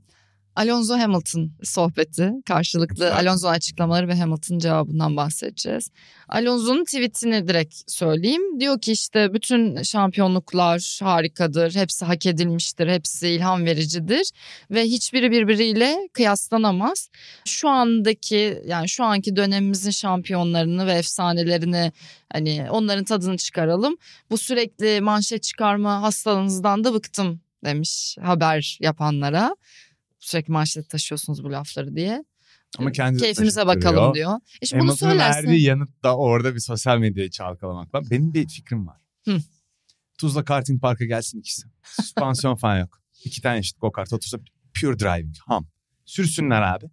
[0.56, 3.14] Alonso Hamilton sohbeti karşılıklı.
[3.14, 5.90] Alonso açıklamaları ve Hamilton cevabından bahsedeceğiz.
[6.28, 8.60] Alonso'nun tweetini direkt söyleyeyim.
[8.60, 14.30] Diyor ki işte bütün şampiyonluklar harikadır, hepsi hak edilmiştir, hepsi ilham vericidir
[14.70, 17.10] ve hiçbiri birbiriyle kıyaslanamaz.
[17.44, 21.92] Şu andaki yani şu anki dönemimizin şampiyonlarını ve efsanelerini
[22.32, 23.96] hani onların tadını çıkaralım.
[24.30, 29.56] Bu sürekli manşet çıkarma hastalığınızdan da bıktım demiş haber yapanlara.
[30.24, 32.24] Sürekli manşet taşıyorsunuz bu lafları diye.
[32.78, 33.66] Ama kendi taşıttırıyor.
[33.66, 34.40] bakalım diyor.
[34.62, 35.48] E şimdi bunu söylersin.
[35.48, 38.04] verdiği yanıt da orada bir sosyal medyayı çalkalamak var.
[38.10, 39.00] Benim bir fikrim var.
[39.24, 39.38] Hı.
[40.18, 41.66] Tuzla karting parka gelsin ikisi.
[41.82, 43.00] Süspansiyon falan yok.
[43.24, 44.38] İki tane eşit go-kart otursa
[44.80, 45.36] pure driving.
[45.46, 45.66] Ham.
[46.04, 46.86] Sürsünler abi.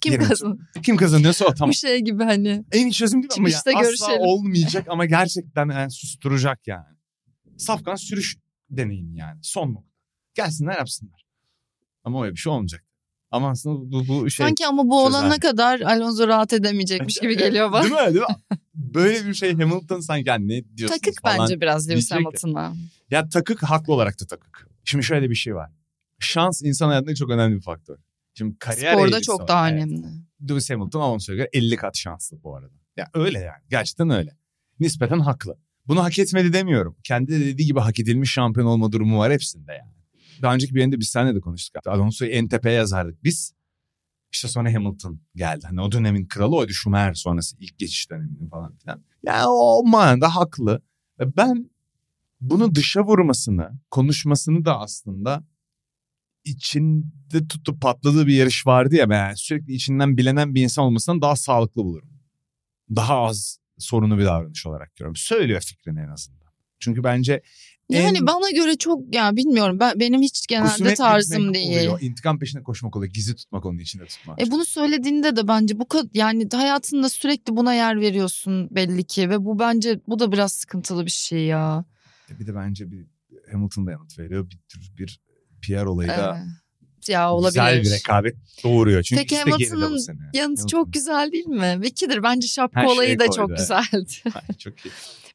[0.00, 0.58] Kim Yerim kazan?
[0.82, 1.70] Kim kazanıyorsa o tamam.
[1.70, 2.64] Bu şey gibi hani.
[2.72, 3.52] En iyi çözüm değil mi?
[3.66, 6.96] Ama yani asla olmayacak ama gerçekten yani susturacak yani.
[7.56, 8.36] Safkan sürüş
[8.70, 9.38] deneyimi yani.
[9.42, 9.96] Son nokta.
[10.34, 11.25] Gelsinler yapsınlar.
[12.06, 12.84] Ama öyle bir şey olmayacak.
[13.30, 14.46] Ama aslında bu, bu şey...
[14.46, 15.20] Sanki ama bu çözer.
[15.20, 17.82] olana kadar Alonso rahat edemeyecekmiş gibi geliyor bana.
[17.82, 18.14] Değil mi?
[18.14, 18.36] Değil mi?
[18.74, 21.38] Böyle bir şey Hamilton sanki yani ne diyorsunuz Takık falan.
[21.38, 22.10] bence biraz Lewis.
[22.12, 22.74] Hamilton'a.
[23.10, 24.68] Ya takık haklı olarak da takık.
[24.84, 25.70] Şimdi şöyle bir şey var.
[26.18, 27.96] Şans insan hayatında çok önemli bir faktör.
[28.34, 29.48] Şimdi kariyer Sporda çok var.
[29.48, 29.82] daha Evet.
[29.82, 30.06] önemli.
[30.48, 32.74] Lewis Hamilton Alonso'ya göre 50 kat şanslı bu arada.
[32.96, 33.62] Ya öyle yani.
[33.70, 34.36] Gerçekten öyle.
[34.80, 35.56] Nispeten haklı.
[35.86, 36.96] Bunu hak etmedi demiyorum.
[37.04, 39.95] Kendi de dediği gibi hak edilmiş şampiyon olma durumu var hepsinde yani.
[40.42, 41.86] Daha önceki bir yerinde biz seninle de konuştuk.
[41.86, 43.52] Alonso'yu en tepeye yazardık biz.
[44.32, 45.66] İşte sonra Hamilton geldi.
[45.66, 49.04] Hani o dönemin kralı oydu Schumacher sonrası ilk geçiş döneminin falan filan.
[49.22, 50.82] Yani o manada haklı.
[51.20, 51.70] Ben
[52.40, 55.44] bunu dışa vurmasını, konuşmasını da aslında
[56.44, 61.36] içinde tutup patladığı bir yarış vardı ya ben sürekli içinden bilenen bir insan olmasından daha
[61.36, 62.10] sağlıklı bulurum.
[62.96, 65.16] Daha az sorunu bir davranış olarak görüyorum.
[65.16, 66.52] Söylüyor fikrini en azından.
[66.78, 67.42] Çünkü bence
[67.90, 71.78] Yani en bana göre çok ya bilmiyorum ben benim hiç genelde tarzım değil.
[71.78, 72.00] Oluyor.
[72.00, 73.12] İntikam peşinde koşmak oluyor.
[73.12, 74.42] Gizli tutmak onun içinde tutmak.
[74.42, 79.30] E bunu söylediğinde de bence bu kadar yani hayatında sürekli buna yer veriyorsun belli ki
[79.30, 81.84] ve bu bence bu da biraz sıkıntılı bir şey ya.
[82.40, 83.06] Bir de bence bir
[83.52, 84.50] Hamilton da yanıt veriyor.
[84.50, 85.20] Bir tür bir
[85.62, 87.08] PR olayı da Evet.
[87.08, 87.48] Ya olabilir.
[87.48, 89.02] güzel bir rekabet doğuruyor.
[89.02, 89.98] Çünkü Peki bu Hamilton'ın.
[90.32, 90.66] Yanıtı Hamilton.
[90.66, 91.78] çok güzel değil mi?
[91.80, 94.12] Vekidir bence şapka Her şeyi olayı da koydu, çok güzeldi.
[94.34, 94.90] Ay, çok iyi.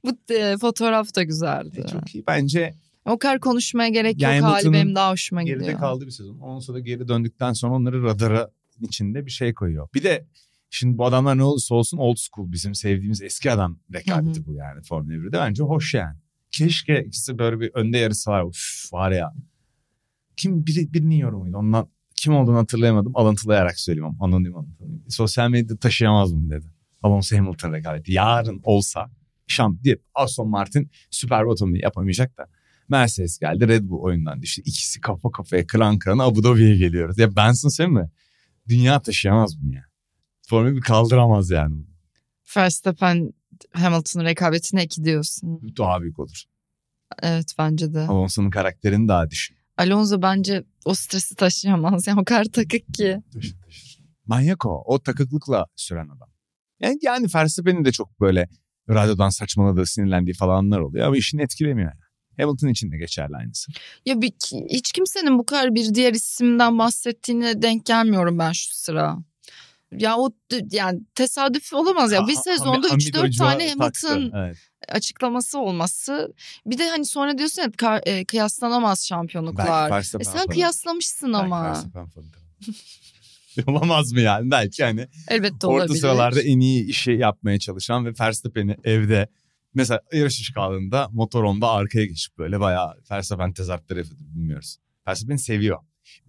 [0.05, 1.83] Bu e, fotoğraf da güzeldi.
[1.85, 2.23] E, çok iyi.
[2.27, 2.73] Bence
[3.05, 5.79] O kadar konuşmaya gerek Yani yok hali benim daha hoşuma geride gidiyor.
[5.79, 6.39] kaldı bir sezon.
[6.39, 8.49] Ondan sonra geri döndükten sonra onları radara
[8.81, 9.87] içinde bir şey koyuyor.
[9.93, 10.25] Bir de
[10.69, 14.45] şimdi bu adamlar ne olursa olsun old school bizim sevdiğimiz eski adam rekabeti Hı hı.
[14.47, 15.31] bu yani Formula 1'de.
[15.37, 16.17] Bence hoş yani.
[16.51, 18.43] Keşke ikisi böyle bir önde yarışsalar.
[18.43, 19.33] Uf var ya.
[20.37, 21.57] Kim biri, birinin yorumuydu.
[21.57, 23.11] Ondan kim olduğunu hatırlayamadım.
[23.15, 24.15] Alıntılayarak söyleyeyim.
[24.19, 25.03] Anonim alıntılayayım.
[25.09, 26.65] Sosyal medyada taşıyamaz mı dedi.
[27.03, 28.11] Alonso Hamilton rekabeti.
[28.11, 29.09] Yarın olsa
[29.47, 32.47] şamp diye Aston Martin süper bir otomobil yapamayacak da
[32.89, 34.61] Mercedes geldi Red Bull oyundan düştü.
[34.65, 37.17] İkisi kafa kafaya kıran kırana Abu Dhabi'ye geliyoruz.
[37.19, 38.09] Ya Benson sen mi?
[38.67, 39.85] Dünya taşıyamaz bunu ya.
[40.47, 41.75] Formula 1 kaldıramaz yani.
[42.57, 43.33] Verstappen
[43.71, 45.73] Hamilton rekabetine iki diyorsun.
[45.77, 46.43] Daha büyük olur.
[47.21, 47.99] Evet bence de.
[47.99, 49.57] Alonso'nun karakterini daha düşün.
[49.77, 52.07] Alonso bence o stresi taşıyamaz.
[52.07, 53.21] Yani o kadar takık ki.
[53.33, 54.01] Taşır taşır.
[54.25, 54.83] Manyak o.
[54.85, 56.29] O takıklıkla süren adam.
[56.79, 58.49] Yani, yani Verstappen'in de çok böyle
[58.95, 62.01] radyodan saçmaladığı, sinirlendiği falanlar oluyor ama işini etkilemiyor yani.
[62.39, 63.71] Hamilton için de geçerli aynısı.
[64.05, 64.31] Ya bir,
[64.69, 69.17] hiç kimsenin bu kadar bir diğer isimden bahsettiğine denk gelmiyorum ben şu sıra.
[69.91, 70.29] Ya o
[70.71, 72.27] yani tesadüf olamaz ya.
[72.27, 73.69] Bir sezonda Hamid 3-4 Hoca tane.
[73.69, 74.57] Hamilton Evet.
[74.87, 76.33] açıklaması olması.
[76.65, 79.91] Bir de hani sonra diyorsun ya e, kıyaslanamaz şampiyonluklar.
[79.91, 81.83] Belki E sen kıyaslamışsın Belki ama.
[83.57, 83.73] Verstappen.
[83.73, 84.51] Olamaz mı yani?
[84.51, 85.99] Belki hani Elbette orta olabilir.
[85.99, 89.27] sıralarda en iyi işi yapmaya çalışan ve Verstappen'i evde
[89.73, 94.77] mesela yarış çıkardığında motorhomda arkaya geçip böyle bayağı Verstappen tezatları yapıyordu bilmiyoruz.
[95.07, 95.79] Verstappen'i seviyor.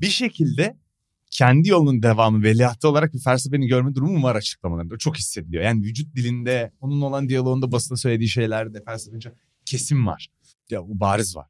[0.00, 0.76] Bir şekilde
[1.30, 4.98] kendi yolunun devamı veliahtı olarak bir Verstappen'i görme durumu var açıklamalarında.
[4.98, 5.64] Çok hissediliyor.
[5.64, 9.32] Yani vücut dilinde, onun olan diyaloğunda basında söylediği şeylerde Verstappen'ce
[9.64, 10.28] kesim var.
[10.70, 11.46] Ya bu bariz var.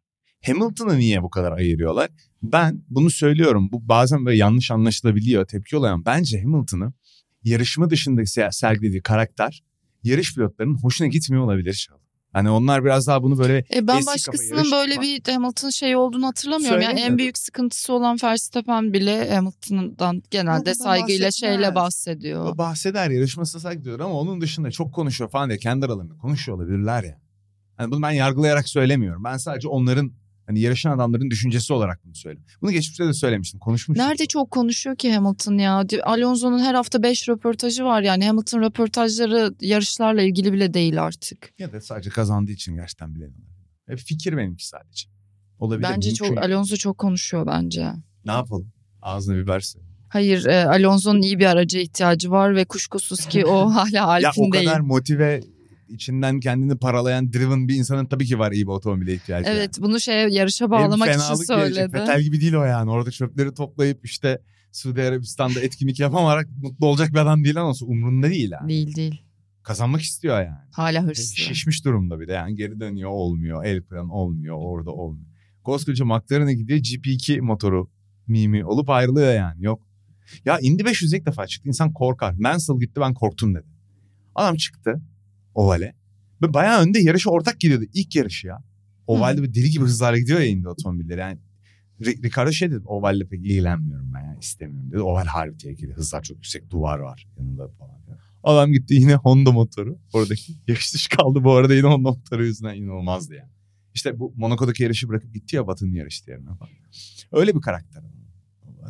[0.46, 2.10] Hamilton'ı niye bu kadar ayırıyorlar?
[2.42, 3.68] Ben bunu söylüyorum.
[3.72, 6.00] Bu bazen böyle yanlış anlaşılabiliyor, tepki oluyor.
[6.06, 6.92] Bence Hamilton'ı
[7.44, 9.62] yarışma dışında se- sergilediği karakter
[10.02, 11.88] yarış pilotlarının hoşuna gitmiyor olabilir.
[12.32, 15.02] Hani onlar biraz daha bunu böyle E ben başkasının böyle tutma.
[15.02, 16.80] bir Hamilton şeyi olduğunu hatırlamıyorum.
[16.80, 21.34] Yani en büyük sıkıntısı olan Verstappen bile Hamilton'dan genelde saygıyla bahsetmez.
[21.34, 22.46] şeyle bahsediyor.
[22.54, 26.58] O bahseder yarışmasına saygı duyuyor ama onun dışında çok konuşuyor falan diye kendi aralarında konuşuyor
[26.58, 27.20] olabilirler ya.
[27.76, 29.24] Hani bunu ben yargılayarak söylemiyorum.
[29.24, 30.12] Ben sadece onların
[30.46, 32.52] hani yarışan adamların düşüncesi olarak bunu söylüyorum.
[32.62, 33.60] Bunu geçmişte de söylemiştim.
[33.60, 34.06] Konuşmuştuk.
[34.06, 35.84] Nerede çok konuşuyor ki Hamilton ya?
[36.04, 38.26] Alonso'nun her hafta 5 röportajı var yani.
[38.26, 41.52] Hamilton röportajları yarışlarla ilgili bile değil artık.
[41.58, 43.32] Ya da sadece kazandığı için gerçekten olabilir.
[43.86, 45.08] Hep fikir benimki sadece.
[45.58, 45.88] Olabilir.
[45.88, 46.24] Bence mümkün.
[46.26, 47.92] çok Alonso çok konuşuyor bence.
[48.24, 48.72] Ne yapalım?
[49.02, 49.80] Ağzına biber sür.
[50.08, 54.48] Hayır e, Alonso'nun iyi bir araca ihtiyacı var ve kuşkusuz ki o hala Ya Alp'in
[54.50, 54.64] o değil.
[54.64, 55.40] kadar motive
[55.92, 59.48] içinden kendini paralayan driven bir insanın tabii ki var iyi bir otomobile ihtiyacı.
[59.48, 59.58] yani.
[59.58, 61.92] Evet bunu şeye yarışa Hem bağlamak için söyledi.
[61.92, 62.90] Fetel gibi değil o yani.
[62.90, 68.30] Orada çöpleri toplayıp işte Suudi Arabistan'da etkinlik yapamayarak mutlu olacak bir adam değil ama umrunda
[68.30, 68.68] değil yani.
[68.68, 69.22] Değil değil.
[69.62, 70.58] Kazanmak istiyor yani.
[70.72, 71.36] Hala hırslı.
[71.36, 73.64] Şişmiş durumda bir de yani geri dönüyor olmuyor.
[73.64, 75.26] El plan olmuyor orada olmuyor.
[75.64, 77.90] Koskoca McLaren'e gidiyor GP2 motoru
[78.26, 79.82] mimi olup ayrılıyor yani yok.
[80.44, 82.34] Ya Indy 500 ilk defa çıktı insan korkar.
[82.38, 83.66] Mansell gitti ben korktum dedi.
[84.34, 85.00] Adam çıktı
[85.54, 85.94] ovale
[86.42, 88.58] ve bayağı önde yarışa ortak gidiyordu ilk yarışı ya.
[89.06, 91.38] Ovalde bir deli gibi hızlarla gidiyor ya Indy otomobilleri yani.
[92.00, 95.00] Ri- Ricardo şey dedi ovalle pek ilgilenmiyorum ben yani istemiyorum dedi.
[95.00, 97.92] Oval harbi tehlikeli hızlar çok yüksek duvar var yanında falan.
[98.44, 99.98] Adam gitti yine Honda motoru.
[100.12, 103.50] Oradaki yarış dışı kaldı bu arada yine Honda motoru yüzünden inanılmazdı yani.
[103.94, 106.72] İşte bu Monaco'daki yarışı bırakıp gitti ya Batı'nın yarışı yerine falan.
[107.32, 108.02] Öyle bir karakter.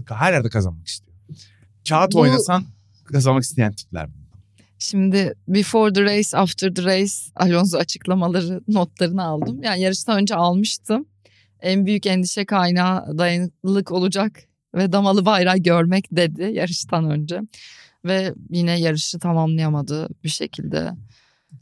[0.08, 1.16] Her yerde kazanmak istiyor.
[1.88, 2.64] Kağıt Bu- oynasan
[3.04, 4.08] kazanmak isteyen tipler.
[4.82, 9.62] Şimdi before the race, after the race Alonso açıklamaları notlarını aldım.
[9.62, 11.06] Yani yarıştan önce almıştım.
[11.60, 14.40] En büyük endişe kaynağı dayanıklılık olacak
[14.74, 17.40] ve damalı bayrağı görmek dedi yarıştan önce.
[18.04, 20.90] ve yine yarışı tamamlayamadı bir şekilde.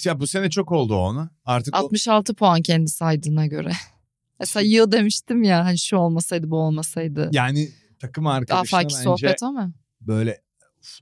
[0.05, 1.31] Ya bu sene çok oldu ona.
[1.45, 3.73] Artık o- 66 puan kendi saydığına göre.
[4.41, 7.29] Mesela yıl demiştim ya hani şu olmasaydı bu olmasaydı.
[7.33, 9.73] yani takım Daha arkadaşına farklı bence sohbet ama.
[10.01, 10.41] böyle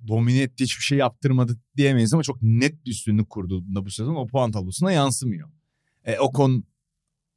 [0.08, 4.26] domine etti hiçbir şey yaptırmadı diyemeyiz ama çok net bir üstünlük kurduğunda bu sezon o
[4.26, 5.48] puan tablosuna yansımıyor.
[6.04, 6.64] E, Ocon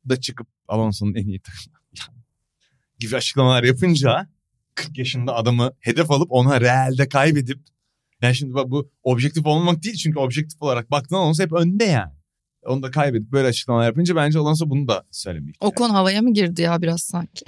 [0.09, 1.75] da çıkıp Alonso'nun en iyi takımı
[2.99, 4.29] gibi açıklamalar yapınca
[4.75, 7.59] 40 yaşında adamı hedef alıp ona realde kaybedip
[8.21, 12.13] yani şimdi bak bu objektif olmamak değil çünkü objektif olarak baktığında Alonso hep önde yani.
[12.65, 15.55] Onu da kaybedip böyle açıklamalar yapınca bence Alonso bunu da söylemek.
[15.59, 17.45] Ocon havaya mı girdi ya biraz sanki?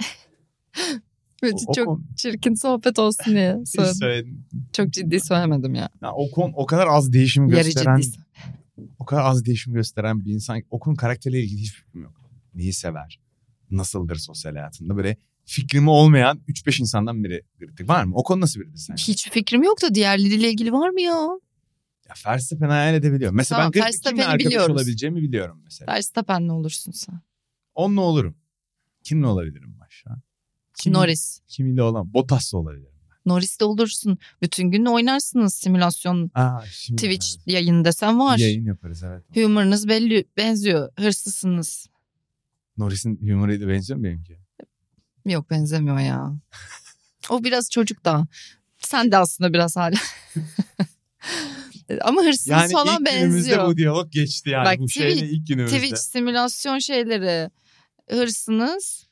[1.44, 4.44] Böyle O- çok Ocon- çirkin sohbet olsun diye söyledim.
[4.72, 5.88] Çok ciddi söylemedim ya.
[6.02, 8.18] Ya Ocon o kadar az değişim Yarı gösteren ciddi.
[8.98, 10.62] o kadar az değişim gösteren bir insan.
[10.70, 12.20] Okun karakteriyle ilgili hiçbir fikrim yok.
[12.54, 13.20] Neyi sever?
[13.70, 14.96] Nasıldır sosyal hayatında?
[14.96, 17.88] Böyle fikrimi olmayan 3-5 insandan biri kritik.
[17.88, 18.14] Var mı?
[18.16, 19.04] Okon nasıl biridir sence?
[19.12, 21.12] Hiç fikrim yok da diğerleriyle ilgili var mı ya?
[22.08, 23.36] Ya Verstappen hayal edebiliyorum.
[23.36, 24.70] Mesela Tamam, ben Verstappen'i kimle arkadaş biliyoruz.
[24.76, 25.92] olabileceğimi biliyorum mesela.
[25.92, 27.20] Verstappen'le olursun sen.
[27.74, 28.36] Onunla olurum.
[29.04, 30.16] Kimle olabilirim başka?
[30.80, 31.40] Kim- Norris.
[31.48, 32.14] Kimiyle olan?
[32.14, 32.94] Bottas'la olabilirim.
[33.26, 34.18] Norris'te olursun.
[34.42, 36.30] Bütün gün oynarsınız simülasyon.
[36.34, 37.42] Aa, şimdi Twitch yaparız.
[37.46, 38.38] yayın desen var.
[38.38, 39.24] Yayın yaparız evet.
[39.36, 40.92] Humor'ınız belli benziyor.
[40.98, 41.86] Hırslısınız.
[42.76, 44.38] Norris'in humoruyla benziyor mu benimki?
[45.26, 46.32] Yok benzemiyor ya.
[47.30, 48.26] o biraz çocuk da.
[48.78, 49.96] Sen de aslında biraz hala.
[52.00, 54.64] Ama hırsınız Yani falan ilk günümüzde bu diyalog geçti yani.
[54.64, 55.76] Bak, bu Twitch- şeyle ilk günümüzde.
[55.76, 57.50] Twitch simülasyon şeyleri.
[58.10, 59.03] Hırsınız.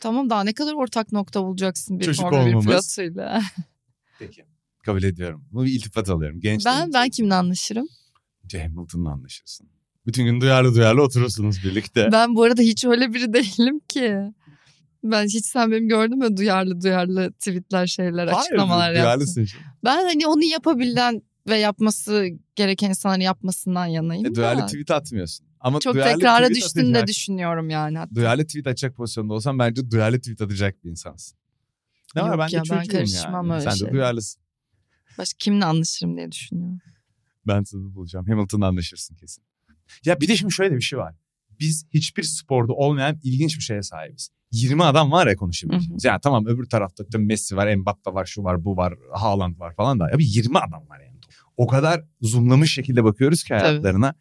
[0.00, 2.96] Tamam daha ne kadar ortak nokta bulacaksın bir Çocuk Formula bir olmamız.
[2.96, 3.42] pilotuyla.
[4.18, 4.44] Peki.
[4.84, 5.44] Kabul ediyorum.
[5.52, 6.40] Bu bir iltifat alıyorum.
[6.40, 7.86] Genç ben ben kimle anlaşırım?
[8.52, 9.68] Hamilton'la anlaşırsın.
[10.06, 12.08] Bütün gün duyarlı duyarlı oturursunuz birlikte.
[12.12, 14.14] Ben bu arada hiç öyle biri değilim ki.
[15.04, 19.04] Ben hiç sen benim gördün mü duyarlı duyarlı tweetler şeyler açıklamalar Hayır, yaptım.
[19.04, 19.64] duyarlısın şimdi.
[19.84, 24.34] Ben hani onu yapabilen ve yapması gereken insanların yapmasından yanayım E, da.
[24.34, 25.46] duyarlı tweet atmıyorsun.
[25.66, 27.98] Ama Çok tekrara düştüğünü de atacak- düşünüyorum yani.
[27.98, 28.14] Hatta.
[28.14, 31.38] Duyarlı tweet açacak pozisyonda olsan bence duyarlı tweet atacak bir insansın.
[32.16, 33.52] Ne var Yok ben de ya, ben çocuğum karışmam yani.
[33.52, 33.94] öyle Sen de şeylere.
[33.94, 34.42] duyarlısın.
[35.18, 36.78] Başka kimle anlaşırım diye düşünüyorum.
[37.46, 38.26] Ben sana bulacağım.
[38.26, 39.44] Hamilton'la anlaşırsın kesin.
[40.04, 41.14] Ya bir de şimdi şöyle bir şey var.
[41.60, 44.28] Biz hiçbir sporda olmayan ilginç bir şeye sahibiz.
[44.52, 46.04] 20 adam var ya konuşabileceğimiz.
[46.04, 49.74] Yani tamam öbür tarafta da Messi var, Mbappe var, şu var, bu var, Haaland var
[49.74, 50.04] falan da.
[50.14, 51.16] Abi 20 adam var yani.
[51.56, 54.08] O kadar zoomlamış şekilde bakıyoruz ki hayatlarına.
[54.08, 54.12] Ve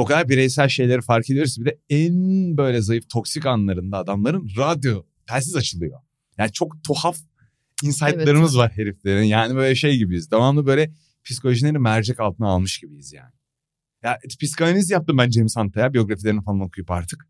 [0.00, 1.56] o kadar bireysel şeyleri fark ediyoruz.
[1.60, 2.14] Bir de en
[2.56, 6.00] böyle zayıf toksik anlarında adamların radyo telsiz açılıyor.
[6.38, 7.18] Yani çok tuhaf
[7.82, 9.22] insightlarımız var heriflerin.
[9.22, 10.30] Yani böyle şey gibiyiz.
[10.30, 10.92] Devamlı böyle
[11.24, 13.32] psikolojileri mercek altına almış gibiyiz yani.
[14.02, 17.26] Ya psikanaliz yaptım ben James Hunt'a biyografilerini falan okuyup artık.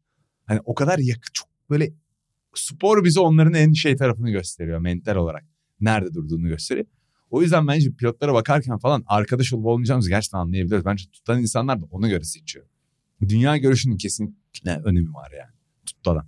[0.46, 1.92] Hani o kadar yakın çok böyle
[2.54, 5.44] spor bize onların en şey tarafını gösteriyor mental olarak.
[5.80, 6.86] Nerede durduğunu gösteriyor.
[7.30, 10.86] O yüzden bence pilotlara bakarken falan arkadaş olup olmayacağımızı gerçekten anlayabiliyoruz.
[10.86, 12.66] Bence tutan insanlar da ona göre seçiyor.
[13.28, 15.52] Dünya görüşünün kesinlikle önemi var yani.
[15.86, 16.26] Tuttu adam.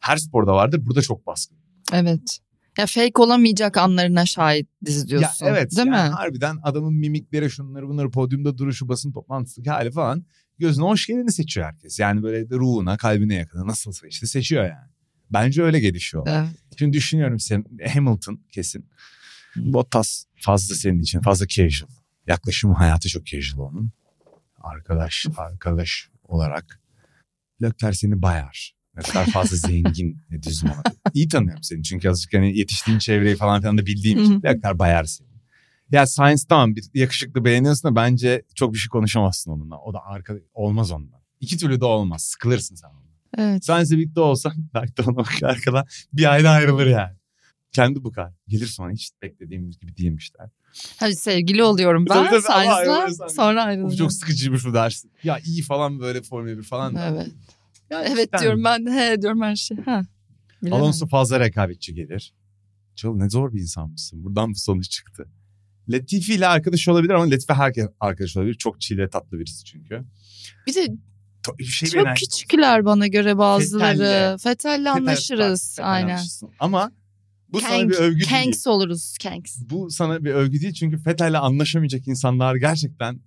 [0.00, 0.86] Her sporda vardır.
[0.86, 1.58] Burada çok baskın.
[1.92, 2.38] Evet.
[2.78, 5.46] Ya fake olamayacak anlarına şahidiz diyorsun.
[5.46, 5.70] Ya evet.
[5.70, 6.14] Değil yani mi?
[6.14, 10.24] Harbiden adamın mimikleri şunları bunları podyumda duruşu basın toplantısındaki hali falan
[10.58, 12.00] gözüne hoş geleni seçiyor herkes.
[12.00, 14.90] Yani böyle de ruhuna kalbine yakını nasılsa işte seçiyor yani.
[15.30, 16.26] Bence öyle gelişiyor.
[16.30, 16.48] Evet.
[16.78, 18.86] Şimdi düşünüyorum sen Hamilton kesin.
[19.56, 21.90] Bottas fazla senin için fazla casual.
[22.26, 23.90] Yaklaşımı hayatı çok casual onun.
[24.60, 26.80] Arkadaş arkadaş olarak.
[27.62, 28.74] Leclerc seni bayar.
[28.96, 30.88] Leclerc fazla zengin ve düzgün olmadı.
[31.14, 34.42] İyi tanıyorum seni çünkü azıcık hani yetiştiğin çevreyi falan filan da bildiğim için.
[34.42, 35.28] Leclerc bayar seni.
[35.90, 39.78] Ya Science tamam bir yakışıklı beğeniyorsun da bence çok bir şey konuşamazsın onunla.
[39.78, 41.20] O da arka olmaz ondan.
[41.40, 42.22] İki türlü de olmaz.
[42.22, 43.02] Sıkılırsın sen ondan.
[43.38, 43.64] Evet.
[43.64, 47.16] Science'le birlikte olsan belki de ona arkadan bir ayda ayrılır yani.
[47.72, 48.32] Kendi bu kadar.
[48.48, 50.50] Gelir sonra hiç beklediğimiz gibi değilmişler.
[50.96, 53.98] Hadi sevgili oluyorum ben tabii, Sainz'la sonra Of ayrılacağım.
[53.98, 55.12] çok sıkıcıymış bu dersin.
[55.24, 57.08] Ya iyi falan böyle Formula 1 falan da.
[57.08, 57.28] Evet.
[57.90, 58.40] Ya Evet cidden.
[58.40, 59.76] diyorum ben he diyorum her şey.
[59.76, 60.02] Ha.
[60.62, 60.82] Bilemem.
[60.82, 62.34] Alonso fazla rekabetçi gelir.
[62.96, 64.24] Çok ne zor bir insanmışsın.
[64.24, 65.28] Buradan bu sonuç çıktı.
[65.88, 68.54] Latifi ile arkadaş olabilir ama Latifi herkes arkadaş olabilir.
[68.54, 70.04] Çok ve tatlı birisi çünkü.
[70.66, 70.88] Bir de
[71.64, 73.96] şey çok küçükler bana göre bazıları.
[73.96, 75.70] Fethel'le Fethel'le anlaşırız.
[75.76, 76.20] Fethel'le Aynen.
[76.58, 76.92] Ama
[77.52, 78.30] bu sana Kank- bir övgü değil.
[78.30, 79.16] Kanks oluruz.
[79.22, 79.58] Kanks.
[79.70, 83.20] Bu sana bir övgü değil çünkü FETÖ'yle anlaşamayacak insanlar gerçekten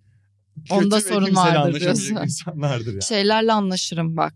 [0.70, 2.16] Onda sorun vardır diyorsun.
[2.24, 3.04] insanlardır yani.
[3.04, 4.34] Şeylerle anlaşırım bak.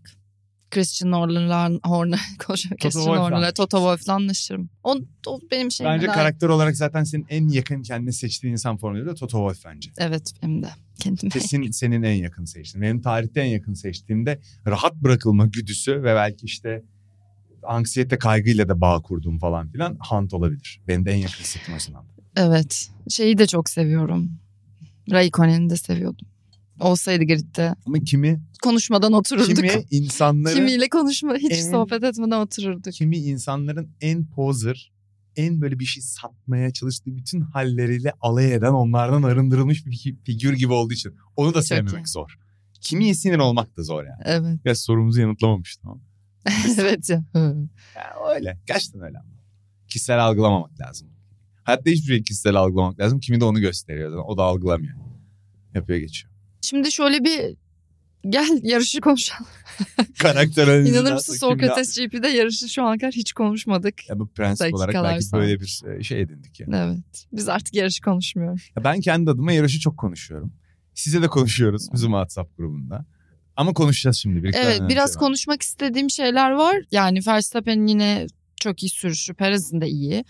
[0.70, 4.70] Christian Horner'la Horner, Christian Horner'la Toto Wolff'la anlaşırım.
[4.84, 5.92] O, o benim şeyim.
[5.92, 9.64] Bence daha- karakter olarak zaten senin en yakın kendine seçtiğin insan formülü de Toto Wolff
[9.74, 9.90] bence.
[9.98, 10.68] Evet benim de.
[11.00, 11.30] Kendime.
[11.30, 12.82] Kesin senin en yakın seçtiğin.
[12.82, 16.82] Benim tarihte en yakın seçtiğimde rahat bırakılma güdüsü ve belki işte
[17.62, 20.80] anksiyete kaygıyla da bağ kurduğum falan filan Hunt olabilir.
[20.88, 22.04] Benim de en yakın hissettiğim açısından.
[22.36, 22.90] Evet.
[23.08, 24.30] Şeyi de çok seviyorum.
[25.10, 26.28] Raikkonen'i de seviyordum.
[26.80, 27.74] Olsaydı gridde.
[27.86, 29.56] Ama kimi Konuşmadan otururduk.
[29.56, 32.92] kimi insanların Kimiyle konuşma hiç en- sohbet etmeden otururduk.
[32.92, 34.92] kimi insanların en poser,
[35.36, 40.52] en böyle bir şey satmaya çalıştığı bütün halleriyle alay eden onlardan arındırılmış bir fi- figür
[40.52, 42.38] gibi olduğu için onu da sevmemek zor.
[42.80, 44.22] Kimiye sinir olmak da zor yani.
[44.24, 44.60] Evet.
[44.64, 46.00] Ya sorumuzu yanıtlamamıştım ama.
[46.78, 47.24] evet ya.
[48.34, 48.58] Öyle.
[48.66, 49.30] Gerçekten öyle ama.
[49.88, 51.08] Kişisel algılamamak lazım.
[51.62, 53.20] Hayatta hiçbir şey kişisel algılamak lazım.
[53.20, 54.24] Kimi de onu gösteriyor.
[54.26, 54.94] O da algılamıyor.
[55.74, 56.32] Yapıyor geçiyor.
[56.62, 57.56] Şimdi şöyle bir
[58.28, 59.46] gel yarışı konuşalım.
[60.18, 64.08] Karakter analizi İnanır mısın Sokrates GP'de yarışı şu ana kadar hiç konuşmadık.
[64.08, 65.42] Ya bu prensip olarak belki sonra.
[65.42, 66.76] böyle bir e, şey edindik yani.
[66.76, 67.26] Evet.
[67.32, 68.70] Biz artık yarışı konuşmuyoruz.
[68.76, 70.52] Ya ben kendi adıma yarışı çok konuşuyorum.
[70.94, 73.06] Size de konuşuyoruz bizim WhatsApp grubunda.
[73.60, 74.42] Ama konuşacağız şimdi.
[74.42, 75.20] Bir Evet biraz şey var.
[75.20, 76.76] konuşmak istediğim şeyler var.
[76.90, 80.24] Yani Verstappen'in yine çok iyi sürüşü, Perez'in de iyi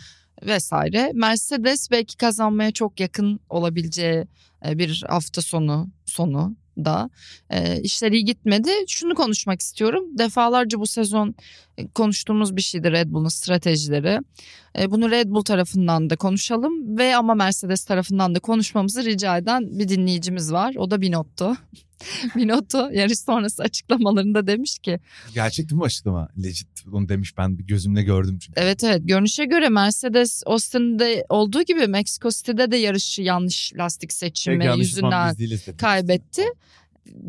[0.46, 1.10] vesaire.
[1.14, 4.24] Mercedes belki kazanmaya çok yakın olabileceği
[4.66, 7.10] e, bir hafta sonu sonu da
[7.50, 8.70] e, işler iyi gitmedi.
[8.88, 10.04] Şunu konuşmak istiyorum.
[10.18, 11.34] Defalarca bu sezon
[11.78, 14.18] e, konuştuğumuz bir şeydi Red Bull'un stratejileri.
[14.78, 19.78] E, bunu Red Bull tarafından da konuşalım ve ama Mercedes tarafından da konuşmamızı rica eden
[19.78, 20.74] bir dinleyicimiz var.
[20.78, 21.56] O da Binotto.
[22.36, 25.00] Binotto yarış sonrası açıklamalarında demiş ki
[25.34, 26.28] Gerçek mi açıklama?
[26.42, 28.60] Legit onu demiş ben bir gözümle gördüm çünkü.
[28.60, 34.64] evet evet görünüşe göre Mercedes Austin'de olduğu gibi Mexico City'de de yarışı yanlış lastik seçimi
[34.64, 36.42] yanlış yüzünden değiliz kaybetti.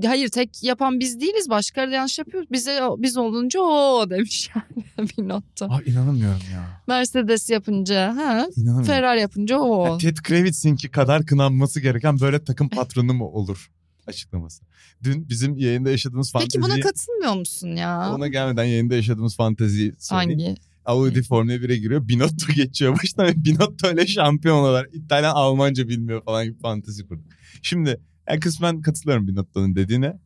[0.05, 2.45] Hayır tek yapan biz değiliz başkaları da yanlış yapıyor.
[2.51, 4.49] Bize biz olunca o demiş
[4.97, 5.65] yani Binotto.
[5.65, 6.81] Aa, inanamıyorum ya.
[6.87, 8.47] Mercedes yapınca ha.
[8.85, 9.85] Ferrari yapınca o.
[9.85, 13.71] Ya Ted Kravitz'inki kadar kınanması gereken böyle takım patronu mu olur?
[14.15, 14.63] Açıklaması.
[15.03, 16.63] Dün bizim yayında yaşadığımız Peki fanteziyi...
[16.63, 18.13] buna katılmıyor musun ya?
[18.15, 20.39] Ona gelmeden yayında yaşadığımız fanteziyi söyleyeyim.
[20.39, 20.55] Hangi?
[20.85, 22.07] Audi Formula 1'e giriyor.
[22.07, 27.21] Binotto geçiyor baştan ve Binotto öyle şampiyon olarak İtalyan Almanca bilmiyor falan gibi fantezi kurdu.
[27.61, 30.19] Şimdi yani kısmen katılıyorum Binotto'nun dediğine.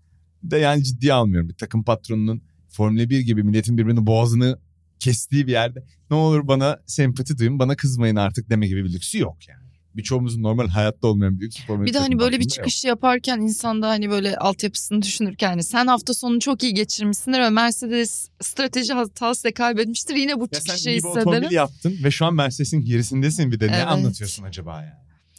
[0.44, 1.50] De yani ciddiye almıyorum.
[1.50, 4.60] Bir takım patronunun Formula 1 gibi milletin birbirinin boğazını
[5.00, 9.20] kestiği bir yerde ne olur bana sempati duyun bana kızmayın artık deme gibi bir lüksü
[9.20, 9.65] yok yani.
[9.96, 12.70] Birçoğumuzun normal hayatta olmayan bir lüks Formula Bir de hani böyle bir patronunda yok.
[12.70, 17.50] çıkış yaparken insanda hani böyle altyapısını düşünürken hani sen hafta sonu çok iyi geçirmişsindir ve
[17.50, 20.16] Mercedes strateji hatasıyla kaybetmiştir.
[20.16, 21.56] Yine bu Ya sen çıkışı iyi bir otomobil hissederim.
[21.56, 23.68] yaptın ve şu an Mercedes'in gerisindesin bir de.
[23.68, 23.88] Ne Evet.
[23.88, 24.94] anlatıyorsun acaba yani?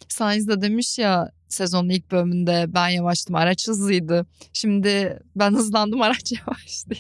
[0.09, 4.27] Sainz de demiş ya sezonun ilk bölümünde ben yavaştım araç hızlıydı.
[4.53, 6.95] Şimdi ben hızlandım araç yavaştı.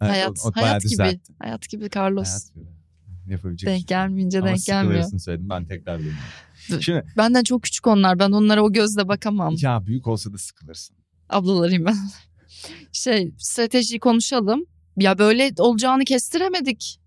[0.00, 0.90] Evet, hayat o- o hayat gibi.
[0.92, 1.32] düzeltti.
[1.38, 2.28] Hayat gibi Carlos.
[2.28, 2.68] Hayat böyle.
[3.28, 4.94] Yapabilecek denk şey gelmeyince Ama denk gelmiyor.
[5.02, 6.18] sıkılırsın söyledim ben tekrar dönüyorum.
[6.80, 8.18] Şimdi Benden çok küçük onlar.
[8.18, 9.54] Ben onlara o gözle bakamam.
[9.60, 10.96] ya büyük olsa da sıkılırsın.
[11.28, 11.96] Ablalarıyım ben.
[12.92, 14.64] Şey stratejiyi konuşalım.
[14.96, 17.00] Ya böyle olacağını kestiremedik.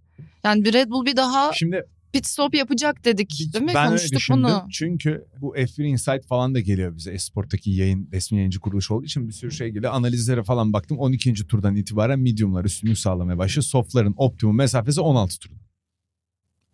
[0.44, 1.84] Yani bir Red Bull bir daha Şimdi
[2.14, 3.30] pit stop yapacak dedik.
[3.54, 3.72] Değil mi?
[3.76, 4.44] ben öyle Konuştuk düşündüm.
[4.44, 4.68] bunu.
[4.72, 7.12] Çünkü bu F1 Insight falan da geliyor bize.
[7.12, 9.94] Esport'taki yayın resmi yayıncı kuruluş olduğu için bir sürü şey geliyor.
[9.94, 10.98] Analizlere falan baktım.
[10.98, 11.34] 12.
[11.48, 13.64] turdan itibaren medium'lar üstünlük sağlamaya başlıyor.
[13.64, 15.52] Soft'ların optimum mesafesi 16 tur.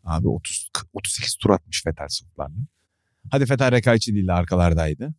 [0.03, 2.55] Abi 30 38 tur atmış Vettel soft'larla.
[3.32, 5.13] Hadi Vettel rekabetçi değil arkalardaydı.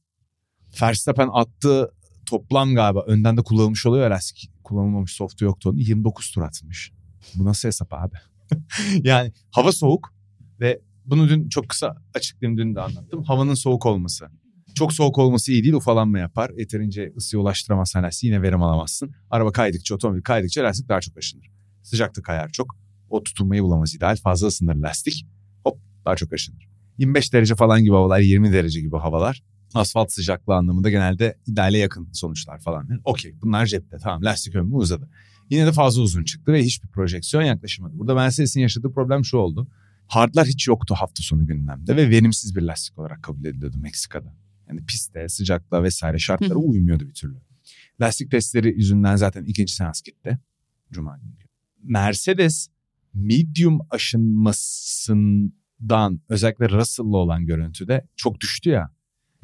[0.83, 1.91] Verstappen attığı
[2.27, 6.93] toplam galiba önden de kullanılmış oluyor ya lastik kullanılmamış soft'u yoktu onun 29 tur atmış.
[7.35, 8.17] Bu nasıl hesap abi?
[9.03, 10.15] yani hava soğuk
[10.61, 13.25] ve bunu dün çok kısa açıklayayım dün de anlattım.
[13.25, 14.29] Havanın soğuk olması.
[14.75, 16.51] Çok soğuk olması iyi değil ufalanma yapar.
[16.59, 19.15] Yeterince ısıya ulaştıramazsan lastiği yine verim alamazsın.
[19.31, 21.51] Araba kaydıkça otomobil kaydıkça lastik daha çok aşınır.
[21.83, 22.77] Sıcaklık kayar çok.
[23.11, 24.17] O tutunmayı bulamaz ideal.
[24.17, 25.27] Fazla ısınır lastik.
[25.65, 26.69] Hop daha çok aşınır.
[26.99, 29.43] 25 derece falan gibi havalar 20 derece gibi havalar.
[29.75, 32.89] Asfalt sıcaklığı anlamında genelde ideale yakın sonuçlar falan.
[33.05, 35.09] Okey bunlar cepte tamam lastik ömrü uzadı.
[35.51, 37.99] Yine de fazla uzun çıktı ve hiçbir projeksiyon yaklaşamadı.
[37.99, 39.69] Burada Mercedes'in yaşadığı problem şu oldu.
[40.07, 44.35] Hardlar hiç yoktu hafta sonu gündemde ve verimsiz bir lastik olarak kabul ediliyordu Meksika'da.
[44.69, 47.37] Yani pistte, sıcaklığa vesaire şartlara Hı uymuyordu bir türlü.
[48.01, 50.39] Lastik testleri yüzünden zaten ikinci seans gitti.
[50.93, 51.33] Cuma günü.
[51.83, 52.69] Mercedes
[53.15, 53.81] medium
[55.81, 58.91] aşınmasından özellikle Russell'la olan görüntüde çok düştü ya.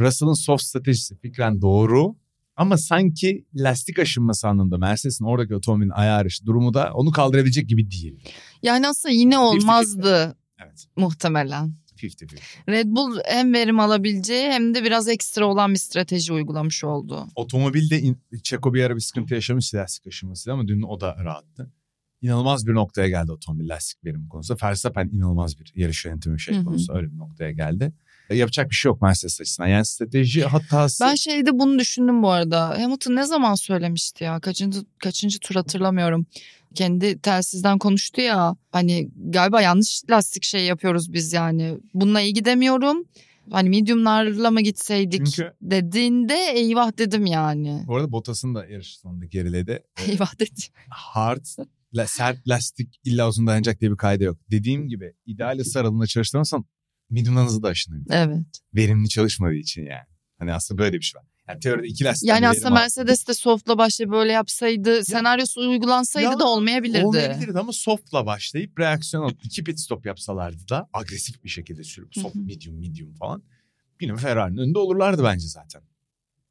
[0.00, 2.16] Russell'ın soft stratejisi fikren doğru
[2.56, 8.24] ama sanki lastik aşınması anlamında Mercedes'in oradaki otomobilin ayarı durumu da onu kaldırabilecek gibi değil.
[8.62, 10.86] Yani aslında yine olmazdı Evet.
[10.96, 11.74] muhtemelen.
[11.96, 12.38] 50-50.
[12.68, 17.26] Red Bull hem verim alabileceği hem de biraz ekstra olan bir strateji uygulamış oldu.
[17.34, 21.72] Otomobilde Çeko bir ara bir sıkıntı yaşamış lastik aşınmasıyla ama dün o da rahattı.
[22.24, 24.66] İnanılmaz bir noktaya geldi otomobil lastik verimi konusunda.
[24.66, 27.92] Verstappen inanılmaz bir yarış yönetimi şey konusunda öyle bir noktaya geldi.
[28.30, 29.68] E, yapacak bir şey yok Mercedes açısından.
[29.68, 31.04] Yani strateji hatası.
[31.04, 32.82] Ben şeyde bunu düşündüm bu arada.
[32.82, 34.40] Hamilton ne zaman söylemişti ya?
[34.40, 36.26] Kaçıncı kaçıncı tur hatırlamıyorum.
[36.74, 38.56] kendi telsizden konuştu ya.
[38.72, 41.78] Hani galiba yanlış lastik şey yapıyoruz biz yani.
[41.94, 43.04] Bununla iyi gidemiyorum.
[43.50, 47.84] Hani mediumlarla mı gitseydik Çünkü- dediğinde eyvah dedim yani.
[47.86, 49.82] Bu arada Bottas'ın da yarış sonunda geriledi.
[50.08, 50.64] Eyvah dedim.
[50.88, 51.44] hard,
[51.94, 54.38] la, sert lastik illa uzun dayanacak diye bir kayda yok.
[54.50, 56.64] Dediğim gibi ideal ısı aralığında çalıştıramazsan
[57.10, 58.04] medium'dan hızlı da aşınıyor.
[58.10, 58.46] Evet.
[58.74, 60.06] Verimli çalışmadığı için yani.
[60.38, 61.26] Hani aslında böyle bir şey var.
[61.48, 62.28] Yani teoride iki lastik.
[62.28, 67.04] Yani aslında Mercedes de soft'la başlayıp böyle yapsaydı, senaryosu uygulansaydı Ya, da olmayabilirdi.
[67.04, 72.14] Olmayabilirdi ama soft'la başlayıp reaksiyon alıp iki pit stop yapsalardı da agresif bir şekilde sürüp
[72.14, 73.42] soft, medium, medium falan.
[74.00, 75.82] Yine Ferrari'nin önünde olurlardı bence zaten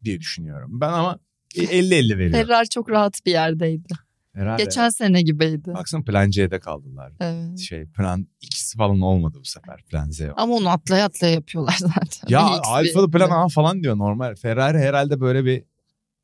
[0.04, 0.82] diye düşünüyorum.
[0.82, 1.20] Ben ama
[1.56, 2.48] 50-50 veriyorum.
[2.48, 3.94] Ferrari çok rahat bir yerdeydi.
[4.36, 4.63] Ferrari.
[4.63, 5.73] Geçen sene gibiydi.
[5.73, 7.13] Baksana plan C'de kaldılar.
[7.19, 7.59] Evet.
[7.59, 10.21] Şey plan ikisi falan olmadı bu sefer plan Z.
[10.21, 10.34] oldu.
[10.38, 12.27] Ama onu atlaya atlaya yapıyorlar zaten.
[12.27, 14.36] Ya X, Alfa'da plan A falan diyor normal.
[14.36, 15.63] Ferrari herhalde böyle bir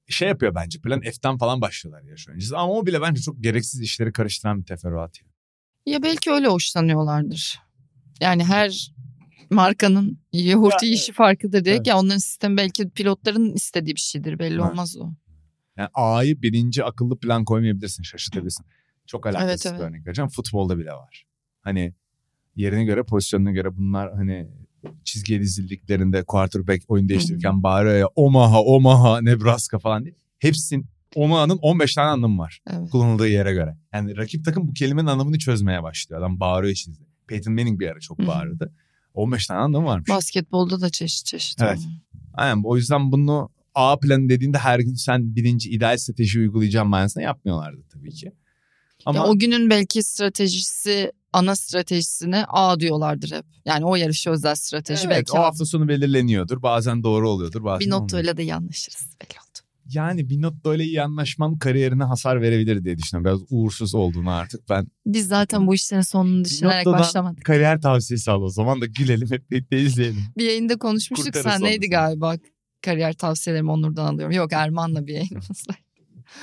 [0.08, 0.80] şey yapıyor bence.
[0.82, 2.58] Plan F'ten falan başlıyorlar yarış öncesi.
[2.58, 5.18] Ama o bile bence çok gereksiz işleri karıştıran bir teferruat.
[5.22, 5.30] yani.
[5.96, 7.60] Ya belki öyle hoşlanıyorlardır.
[8.22, 8.94] Yani her
[9.52, 11.88] markanın yoğurt işi farkıdır diye Evet.
[11.88, 14.72] ya onların sistemi belki pilotların istediği bir şeydir belli Evet.
[14.72, 15.14] olmaz o.
[15.80, 18.66] Yani A'yı birinci akıllı plan koymayabilirsin, şaşırtabilirsin.
[19.06, 19.80] Çok alakasız Evet, evet.
[19.80, 20.30] bir örnek vereceğim.
[20.30, 21.26] Futbolda bile var.
[21.62, 21.94] Hani
[22.56, 24.48] yerine göre, pozisyonuna göre bunlar hani
[25.04, 30.16] çizgiye dizildiklerinde quarterback oyun değiştirirken bağırıyor ya Omaha, Omaha, Nebraska falan diye.
[30.40, 32.90] Hepsinin Omaha'nın 15 tane anlamı var Evet.
[32.90, 33.78] kullanıldığı yere göre.
[33.94, 36.22] Yani rakip takım bu kelimenin anlamını çözmeye başlıyor.
[36.22, 37.04] Adam bağırıyor çizdi.
[37.28, 38.74] Peyton Manning bir ara çok bağırdı.
[39.14, 40.10] 15 tane anlamı varmış.
[40.10, 41.62] Basketbolda da çeşit çeşit.
[41.62, 41.80] Evet.
[42.34, 43.50] Aynen o yüzden bunu
[43.80, 48.32] A planı dediğinde her gün sen birinci ideal strateji uygulayacağım manasında yapmıyorlardı tabii ki.
[49.06, 53.46] Ama Ya o günün belki stratejisi ana stratejisine A diyorlardır hep.
[53.66, 55.44] Yani o yarışı özel strateji evet, belki o A.
[55.44, 56.62] hafta sonu belirleniyordur.
[56.62, 58.04] Bazen doğru oluyordur bazen bir olmuyor.
[58.04, 59.60] notayla da iyi anlaşırız belli oldu.
[59.94, 61.02] Yani bir not böyle iyi
[61.60, 63.26] kariyerine hasar verebilir diye düşünüyorum.
[63.26, 64.88] Biraz uğursuz olduğunu artık ben.
[65.06, 67.46] Biz zaten bu işlerin sonunu düşünerek başlamadık.
[67.46, 70.24] Kariyer tavsiyesi al o zaman da gülelim hep birlikte izleyelim.
[70.38, 72.36] Bir yayında konuşmuştuk Kurtarırız sen neydi galiba?
[72.82, 74.36] Kariyer tavsiyelerimi Onur'dan alıyorum.
[74.36, 75.74] Yok Erman'la bir yayınımızda.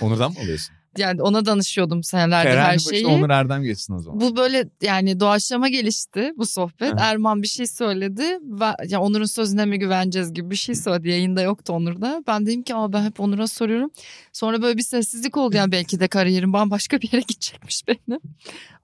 [0.01, 0.74] Onurdan mı alıyorsun?
[0.99, 3.07] Yani ona danışıyordum senelerdir Ferrari'nin her şeyi.
[3.07, 4.20] Onur Erdem geçsin o zaman.
[4.20, 6.95] Bu böyle yani doğaçlama gelişti bu sohbet.
[6.99, 8.22] Erman bir şey söyledi.
[8.43, 11.09] Ve, ya Onur'un sözüne mi güveneceğiz gibi bir şey söyledi.
[11.09, 12.22] Yayında yoktu Onur'da.
[12.26, 13.91] Ben dedim ki Aa, ben hep Onur'a soruyorum.
[14.32, 15.57] Sonra böyle bir sessizlik oldu.
[15.57, 18.20] Yani belki de kariyerim bambaşka bir yere gidecekmiş benim.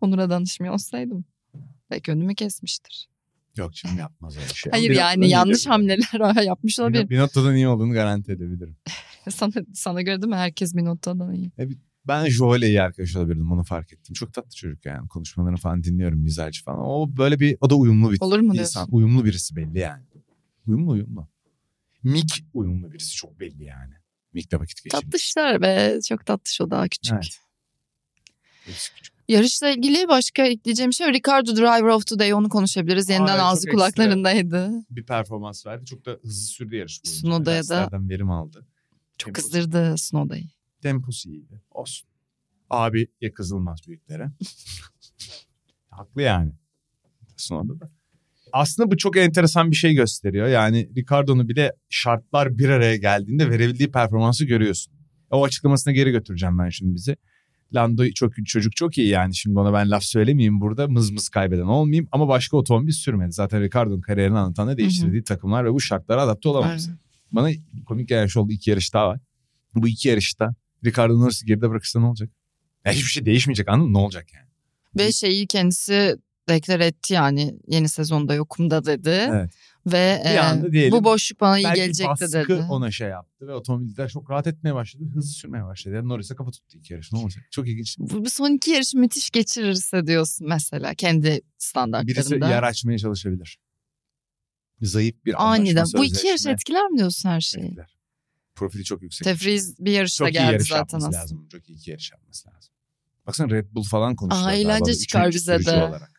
[0.01, 1.25] Onur'a danışmıyor olsaydım.
[1.91, 3.09] Belki önümü kesmiştir.
[3.57, 4.71] Yok canım yapmaz öyle şey.
[4.71, 7.09] Hayır Bir yani yanlış hamleler yapmış olabilir.
[7.11, 8.77] bir noktadan iyi olduğunu garanti edebilirim.
[9.31, 10.37] Sana, sana göre değil mi?
[10.37, 11.51] Herkes bir noktadan iyi.
[12.09, 14.15] Ben Joel'e iyi arkadaş olabilirdim onu fark ettim.
[14.15, 16.79] Çok tatlı çocuk yani konuşmalarını falan dinliyorum mizacı falan.
[16.81, 18.55] O böyle bir o da uyumlu bir Olur mu insan.
[18.55, 18.89] diyorsun?
[18.93, 20.03] Uyumlu birisi belli yani.
[20.67, 21.29] Uyumlu uyumlu.
[22.03, 23.95] Mick uyumlu birisi çok belli yani.
[24.33, 25.05] Mick'le vakit geçirmiş.
[25.05, 25.99] Tatlışlar be.
[26.09, 27.15] Çok tatlış o daha küçük.
[27.15, 27.39] Evet.
[28.67, 29.15] Birisi küçük.
[29.33, 33.09] Yarışla ilgili başka ekleyeceğim şey Ricardo Driver of Today onu konuşabiliriz.
[33.09, 34.71] Yeniden çok ağzı kulaklarındaydı.
[34.91, 35.85] Bir performans verdi.
[35.85, 37.21] Çok da hızlı sürdü yarış boyunca.
[37.21, 38.67] Snowda'ya da- verim aldı.
[39.19, 40.45] Çok Temposu- kızdırdı Snowda'yı.
[40.83, 41.63] Temposu iyiydi.
[41.71, 42.09] Olsun.
[42.71, 44.31] Abi ya kızılmaz büyüklere.
[45.91, 46.53] Haklı yani.
[47.37, 47.91] Sonunda da.
[48.53, 50.49] Aslında bu çok enteresan bir şey gösteriyor.
[50.49, 54.93] Yani Ricardo'nun bir de şartlar bir araya geldiğinde verebildiği performansı görüyorsun.
[55.31, 57.17] O açıklamasına geri götüreceğim ben şimdi bizi.
[57.75, 61.63] Lando çok çocuk çok iyi yani şimdi ona ben laf söylemeyeyim burada mız mız kaybeden
[61.63, 63.33] olmayayım ama başka otomobil sürmedi.
[63.33, 66.87] Zaten Ricardo'nun kariyerini anlatan da değiştirdiği takımlar ve bu şartlara adapte olamaz.
[66.89, 67.01] Aynen.
[67.33, 67.51] Bana
[67.87, 69.21] komik şey oldu iki yarış daha var.
[69.75, 70.55] Bu iki yarışta
[70.85, 72.31] Ricardo Norris'i geride bırakırsa ne olacak?
[72.85, 73.99] Ya hiçbir şey değişmeyecek anladın mı?
[73.99, 74.47] Ne olacak yani?
[74.99, 76.17] Ve şeyi kendisi
[76.49, 79.09] deklar etti yani yeni sezonda yokumda dedi.
[79.31, 79.51] Evet.
[79.87, 82.67] Ve e, diyelim, bu boşluk bana iyi Belki gelecekti baskı dedi.
[82.71, 85.05] ona şey yaptı ve otomobiller çok rahat etmeye başladı.
[85.15, 85.95] Hızlı sürmeye başladı.
[85.95, 87.13] Yani Norris'e kafa tuttu iki yarış.
[87.13, 87.45] Ne olacak?
[87.51, 87.97] Çok ilginç.
[87.99, 92.49] Bu, bu son iki yarış müthiş geçirirse diyorsun mesela kendi Birisi standartlarında.
[92.49, 93.59] yer açmaya çalışabilir.
[94.81, 95.77] Zayıf bir Aniden.
[95.77, 97.65] anlaşma Bu iki yarış etkiler mi diyorsun her şeyi?
[97.67, 97.97] etkiler.
[98.55, 99.25] Profili çok yüksek.
[99.25, 101.17] Tefriz bir yarışta çok iyi geldi yarış zaten aslında.
[101.17, 101.49] lazım.
[101.49, 102.73] Çok iyi iki yarış yapması lazım.
[103.27, 104.47] Baksana Red Bull falan konuşuyor.
[104.47, 105.71] Aa, galiba eğlence çıkar bize de.
[105.85, 106.12] Olarak.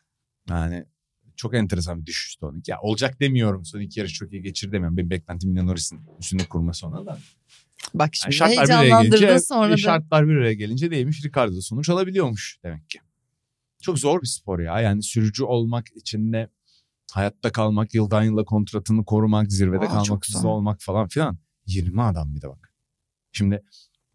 [0.48, 0.84] Yani
[1.36, 2.62] çok enteresan bir düşüştü onun.
[2.66, 3.64] Ya olacak demiyorum.
[3.64, 4.96] Son iki yarış çok iyi geçir demiyorum.
[4.96, 7.18] Benim beklentim yine Norris'in üstünde kurması ona da.
[7.94, 9.76] Bak Yani şimdi şartlar bir araya heyecanlandırdın gelince, sonra da.
[9.76, 11.24] şartlar bir araya gelince değmiş.
[11.24, 12.98] Ricardo sonuç alabiliyormuş demek ki.
[13.82, 14.80] Çok zor bir spor ya.
[14.80, 16.48] Yani sürücü olmak için de
[17.12, 21.38] hayatta kalmak, yıldan yıla kontratını korumak, zirvede Aa, kalmak, hızlı olmak falan filan.
[21.66, 22.72] 20 adam bir de bak.
[23.32, 23.62] Şimdi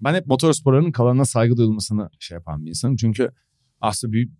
[0.01, 2.95] ben hep motorsporlarının kalanına saygı duyulmasını şey yapan bir insanım.
[2.95, 3.32] Çünkü
[3.82, 4.34] aslında büyük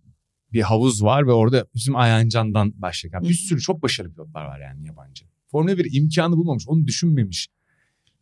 [0.52, 4.60] bir havuz var ve orada bizim Ayancan'dan başlayan Hı bir sürü çok başarılı pilotlar var
[4.60, 5.24] yani yabancı.
[5.50, 7.48] Formula 1 imkanı bulmamış, onu düşünmemiş.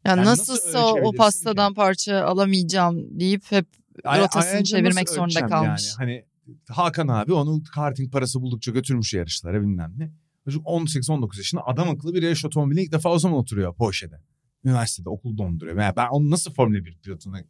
[0.04, 3.66] Yani Yani nasıl nasılsa o, o ölçebilirsin pastadan parça alamayacağım deyip hep
[4.04, 5.84] Ay- rotasını çevirmek nasıl zorunda kalmış.
[5.84, 5.96] Yani?
[5.96, 6.24] Hani
[6.68, 10.10] Hakan abi onu karting parası buldukça götürmüş yarışlara bilmem ne.
[10.44, 14.20] Çocuk 18-19 yaşında adam akıllı bir yarış otomobiline ilk defa o zaman oturuyor Porsche'de.
[14.64, 15.80] Üniversitede okul donduruyor.
[15.80, 17.42] Yani ben onu nasıl Formula 1 pilotuna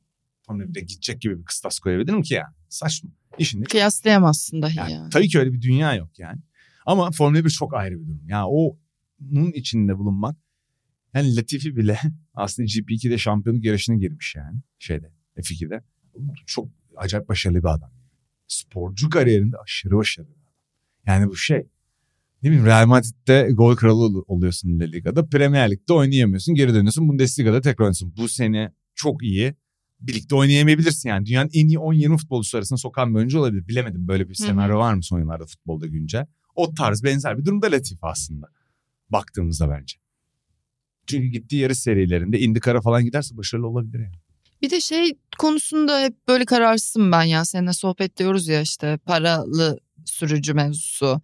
[0.49, 2.55] Formula 1'e gidecek gibi bir kıstas koyabilirim ki yani?
[2.69, 3.11] Saçma.
[3.39, 3.69] İşin değil.
[3.69, 5.11] Kıyaslayamazsın dahi Yani yani.
[5.11, 6.41] Tabii ki öyle bir dünya yok yani.
[6.87, 8.23] Ama Formula 1 çok ayrı bir durum.
[8.29, 10.37] Yani onun içinde bulunmak
[11.15, 11.99] yani Latifi bile
[12.35, 15.83] aslında GP2'de şampiyonluk yarışına girmiş yani şeyde F2'de.
[16.47, 17.91] Çok acayip başarılı bir adam.
[18.47, 20.53] Sporcu kariyerinde aşırı başarılı bir adam.
[21.07, 21.67] Yani bu şey
[22.43, 25.27] ne bileyim Real Madrid'de gol kralı ol- oluyorsun La Liga'da.
[25.27, 26.55] Premier Lig'de oynayamıyorsun.
[26.55, 27.09] Geri dönüyorsun.
[27.09, 28.15] Bundesliga'da tekrar oynuyorsun.
[28.17, 29.55] Bu sene çok iyi.
[30.01, 31.27] Birlikte oynayamayabilirsin yani.
[31.27, 33.69] Dünyanın en iyi 10-20 futbolcusu arasında sokan bir oyuncu olabilir.
[33.69, 36.27] Bilemedim böyle bir senaryo var mı son yıllarda futbolda güncel?
[36.55, 38.47] O tarz benzer bir durumda Latifi aslında.
[39.11, 39.97] Baktığımızda bence.
[41.07, 44.17] Çünkü gittiği yarış serilerinde IndyCar'a falan giderse başarılı olabilir yani.
[44.63, 47.45] Bir de şey konusunda hep böyle kararsızım ben ya.
[47.45, 49.79] Seninle sohbet diyoruz ya işte paralı
[50.09, 51.21] sürücü mevzusu.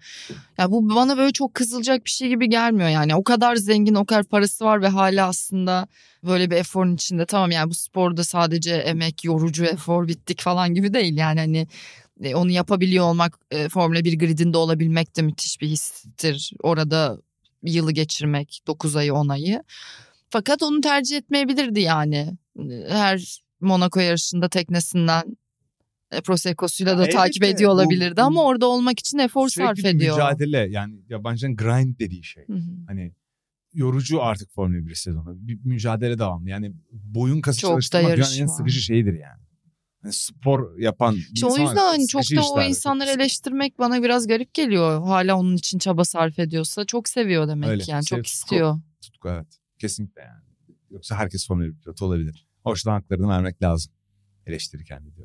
[0.59, 3.15] Ya bu bana böyle çok kızılacak bir şey gibi gelmiyor yani.
[3.15, 5.89] O kadar zengin, o kadar parası var ve hala aslında
[6.25, 7.27] böyle bir eforun içinde.
[7.27, 11.17] Tamam yani bu sporda sadece emek, yorucu efor bittik falan gibi değil.
[11.17, 11.69] Yani hani
[12.23, 16.53] e, onu yapabiliyor olmak, e, Formula 1 gridinde olabilmek de müthiş bir histir.
[16.63, 17.19] Orada
[17.63, 19.63] yılı geçirmek, 9 ayı 10 ayı.
[20.31, 22.33] Fakat onu tercih etmeyebilirdi yani.
[22.89, 25.37] Her Monaco yarışında teknesinden
[26.21, 30.15] Prosecco'suyla da Ya takip ediyor bu- olabilirdi ama orada olmak için efor Sürekli sarf ediyor.
[30.17, 32.45] mücadele yani yabancının grind dediği şey.
[32.47, 32.61] Hı hı.
[32.87, 33.13] Hani
[33.73, 35.35] yorucu artık Formula 1 sezonu.
[35.37, 36.49] Bir mücadele devamlı.
[36.51, 39.43] Yani boyun kası Çok çalıştırmak dünyanın en sıkıcı şeyidir yani.
[40.03, 43.21] Hani spor yapan bir İşte o yüzden hani çok da o çok insanları sıkıcı.
[43.23, 45.03] eleştirmek bana biraz garip geliyor.
[45.03, 47.83] Hala onun için çaba sarf ediyorsa çok seviyor demek Öyle.
[47.83, 48.81] ki yani çok istiyor.
[49.03, 49.47] Tutku evet.
[49.79, 50.43] Kesinlikle yani.
[50.91, 52.47] Yoksa herkes Formula 1 pilotu olabilir.
[52.65, 53.93] Haklarını vermek lazım.
[54.47, 55.03] Eleştirirken.
[55.05, 55.17] Ne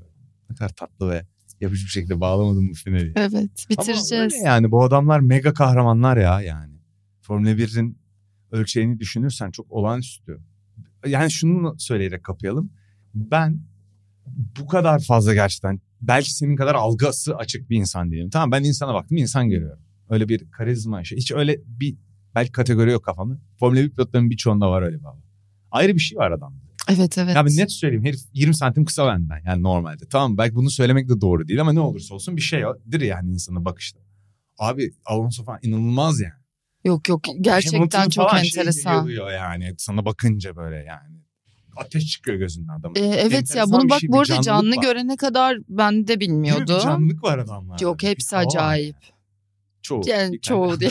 [0.59, 1.25] kadar tatlı ve
[1.61, 3.13] yapıcı bir şekilde bağlamadım bu finali.
[3.15, 4.11] Evet Ama bitireceğiz.
[4.11, 6.73] öyle yani bu adamlar mega kahramanlar ya yani.
[7.21, 7.97] Formula 1'in
[8.51, 10.39] ölçeğini düşünürsen çok olağanüstü.
[11.07, 12.71] Yani şunu söyleyerek kapayalım.
[13.13, 13.61] Ben
[14.59, 18.29] bu kadar fazla gerçekten belki senin kadar algısı açık bir insan değilim.
[18.29, 19.83] Tamam ben insana baktım insan görüyorum.
[20.09, 21.17] Öyle bir karizma şey.
[21.17, 21.97] Hiç öyle bir
[22.35, 23.39] belki kategori yok kafamda.
[23.59, 25.19] Formula 1 pilotlarının birçoğunda var öyle bir hava.
[25.71, 26.68] Ayrı bir şey var adamda.
[26.89, 27.35] Evet evet.
[27.35, 30.05] Ya ben net söyleyeyim herif 20 santim kısa benden yani normalde.
[30.09, 33.65] Tamam belki bunu söylemek de doğru değil ama ne olursa olsun bir şeydir yani insanın
[33.65, 33.99] bakışta.
[34.57, 36.33] Abi Alonso falan inanılmaz yani.
[36.85, 39.05] Yok yok gerçekten Hamilton çok falan şey enteresan.
[39.05, 41.19] geliyor yani sana bakınca böyle yani.
[41.77, 42.95] Ateş çıkıyor gözünden adamın.
[42.95, 44.81] Ee, evet ya Enteresan bunu bir bak şey, bu bir arada canlı var.
[44.81, 46.75] görene kadar ben de bilmiyordum.
[46.77, 47.83] Bir canlılık var adamlarda.
[47.83, 48.95] Yok Bir hepsi var acayip.
[49.03, 49.13] yani.
[49.81, 50.01] Çoğu.
[50.07, 50.89] Yani Bir çoğu diye.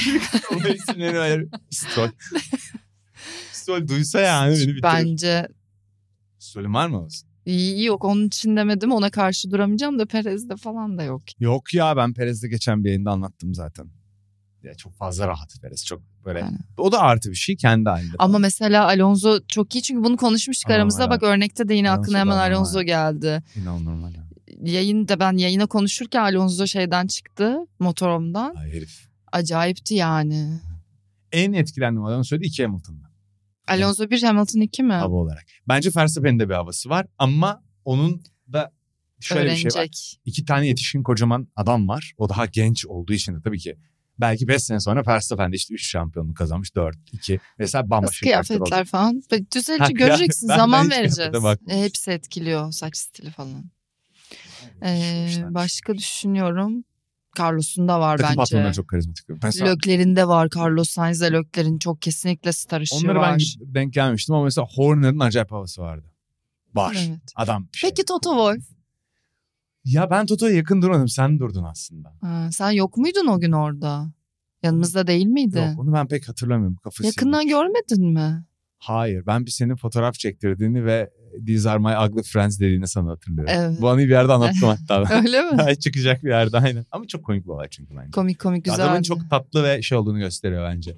[0.53, 1.45] Onun isimlerini ver.
[1.71, 2.09] Stroll.
[3.53, 4.83] Stroll duysa yani beni bitirir.
[4.83, 5.49] Bence
[6.49, 7.09] Stroll'ün var mı
[7.77, 11.23] yok onun için demedim ona karşı duramayacağım da Perez'de falan da yok.
[11.41, 13.87] Yok ya ben Perez'de geçen bir yayında anlattım zaten.
[14.63, 16.45] Ya çok fazla rahat Perez çok böyle.
[16.45, 16.59] Aynen.
[16.77, 18.13] O da artı bir şey kendi halinde.
[18.19, 21.11] Ama mesela Alonso çok iyi çünkü bunu konuşmuştuk aramızda.
[21.11, 22.37] Bak örnekte de yine Alonso aklına hemen.
[22.53, 23.43] Alonso geldi.
[23.57, 24.29] İnan normal ya.
[24.61, 28.55] Yayında ben yayına konuşurken Alonso şeyden çıktı motorumdan.
[28.55, 29.09] Ay herif.
[29.33, 30.61] Acayipti yani.
[31.33, 33.08] En etkilendiğim adam söyledi iki Hamilton'dan.
[33.71, 34.93] Alonso 1 Hamilton 2 mi?
[34.93, 35.45] Hava olarak.
[35.69, 38.73] Bence Verstappen'in de bir havası var ama onun da
[39.21, 39.77] şöyle bir şey var.
[39.77, 40.21] Öğrenecek.
[40.25, 42.13] İki tane yetişkin kocaman adam var.
[42.19, 43.77] O daha genç olduğu için de tabii ki
[44.21, 48.85] belki 5 sene sonra Verstappen de işte 3 şampiyonluk kazanmış 4 2 mesela bambaşka Kıyafetler
[48.85, 49.23] falan.
[49.79, 51.19] Ha, göreceksin ben- zaman vereceğiz.
[51.69, 53.65] E, hepsi etkiliyor saç stili falan.
[54.83, 56.85] Ee, başka düşünüyorum.
[57.39, 58.37] Carlos'un da var Takım bence.
[58.37, 59.27] patronları çok karizmatik.
[59.43, 60.49] Mesela Lökler'in de var.
[60.57, 63.39] Carlos Sainz'le Lökler'in çok kesinlikle star ışığı onları var.
[63.61, 66.07] ben denk gelmiştim ama mesela Horner'ın acayip havası vardı.
[66.75, 67.07] Var.
[67.09, 67.21] Evet.
[67.37, 67.91] Adam şey.
[67.91, 68.79] Peki Toto Wolff?
[69.85, 71.09] Ya ben Toto'ya yakın durmadım.
[71.09, 72.13] Sen durdun aslında.
[72.21, 74.13] Ha, sen yok muydun o gün orada?
[74.63, 75.59] Yanımızda değil miydi?
[75.59, 76.77] Yok onu ben pek hatırlamıyorum.
[76.77, 77.55] Kafası Yakından silmiş.
[77.55, 78.45] görmedin mi?
[78.79, 79.27] Hayır.
[79.27, 81.11] Ben bir senin fotoğraf çektirdiğini ve
[81.47, 83.53] These are my ugly friends dediğini sana hatırlıyorum.
[83.57, 83.81] Evet.
[83.81, 85.15] Bu anıyı bir yerde anlattım hatta.
[85.17, 85.79] Öyle mi?
[85.79, 86.85] Çıkacak bir yerde aynen.
[86.93, 88.11] Ama çok komik bir olay çünkü bence.
[88.11, 88.85] komik komik güzel.
[88.85, 90.97] Adamın çok tatlı ve şey olduğunu gösteriyor bence.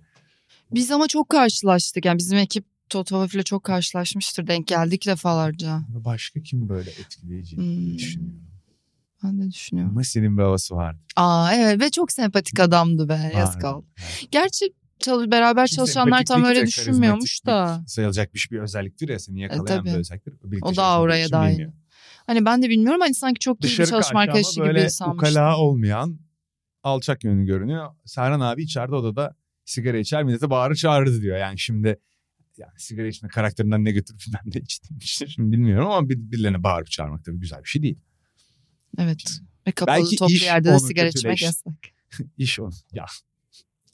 [0.74, 2.04] Biz ama çok karşılaştık.
[2.04, 4.46] Yani bizim ekip Toto Wolff'le çok karşılaşmıştır.
[4.46, 5.80] Denk geldik defalarca.
[5.88, 7.94] Başka kim böyle etkileyici Hmm.
[7.98, 8.40] düşünüyorum.
[9.24, 9.94] Ben de düşünüyorum.
[9.94, 10.98] Masi'nin bir havası vardı.
[11.16, 13.32] Aa evet ve çok sempatik adamdı be.
[13.36, 13.76] Yazık Vardı.
[13.76, 13.86] oldu.
[14.30, 17.52] Gerçi çalış, beraber Şimdi çalışanlar tam öyle düşünmüyormuş da.
[17.52, 19.88] karizmatiklik Sayılacak bir, özelliktir ya seni yakalayan tabii.
[19.88, 20.34] bir özelliktir.
[20.44, 21.52] Birlikte O da dahil.
[21.52, 21.72] bilmiyor.
[22.26, 25.12] Hani ben de bilmiyorum hani sanki çok iyi bir Dışarı çalışma arkadaşı gibi sanmıştım.
[25.12, 26.18] ukala olmayan
[26.82, 27.90] alçak yönü görünüyor.
[28.04, 31.38] Serhan abi içeride odada sigara içer millete bağırır çağırırdı diyor.
[31.38, 32.00] Yani şimdi
[32.58, 34.98] yani sigara içme karakterinden ne götürüp ben de içtim.
[35.00, 37.98] işte Şimdi bilmiyorum ama bir, birilerine bağırıp çağırmak tabii güzel bir şey değil.
[38.98, 39.22] Evet.
[39.66, 41.74] Ve kapalı Belki toplu yerde de sigara içmek yasak.
[42.38, 42.70] İş o.
[42.92, 43.04] Ya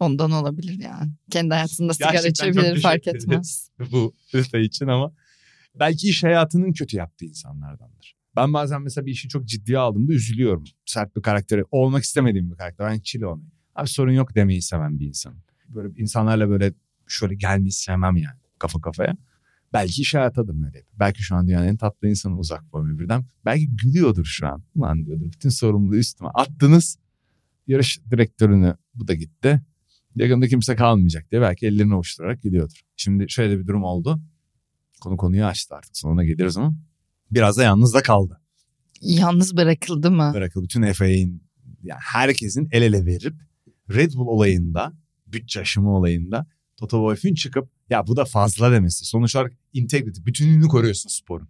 [0.01, 1.13] Ondan olabilir yani.
[1.31, 3.71] Kendi hayatında sigara Gerçekten içebilir fark etmez.
[3.93, 5.13] bu detay için ama
[5.75, 8.17] belki iş hayatının kötü yaptığı insanlardandır.
[8.37, 10.65] Ben bazen mesela bir işi çok ciddiye aldığımda üzülüyorum.
[10.87, 12.91] Sert bir karakteri olmak istemediğim bir karakter.
[12.91, 13.51] Ben chill olmayı.
[13.75, 15.43] Abi sorun yok demeyi seven bir insanım.
[15.69, 16.73] Böyle insanlarla böyle
[17.07, 19.17] şöyle gelmeyi sevmem yani kafa kafaya.
[19.73, 20.83] Belki iş hayatı da böyle.
[20.99, 23.25] Belki şu an dünyanın en tatlı insanı uzak Formula birden.
[23.45, 24.63] Belki gülüyordur şu an.
[24.75, 26.99] Ulan diyordur bütün sorumluluğu üstüme attınız.
[27.67, 29.61] Yarış direktörünü bu da gitti.
[30.17, 32.81] Yakında kimse kalmayacak diye belki ellerini ovuşturarak gidiyordur.
[32.97, 34.21] Şimdi şöyle bir durum oldu.
[35.01, 36.75] Konu konuyu açtı artık sonuna geliriz ama
[37.31, 38.41] biraz da yalnız da kaldı.
[39.01, 40.31] Yalnız bırakıldı mı?
[40.35, 41.43] Bırakıldı bütün FA'nin
[41.83, 43.35] yani herkesin el ele verip
[43.91, 44.93] Red Bull olayında
[45.27, 46.47] bütçe aşımı olayında
[46.77, 49.05] Toto Wolff'ün çıkıp ya bu da fazla demesi.
[49.05, 51.49] Sonuç olarak integrity, bütünlüğünü koruyorsun sporun.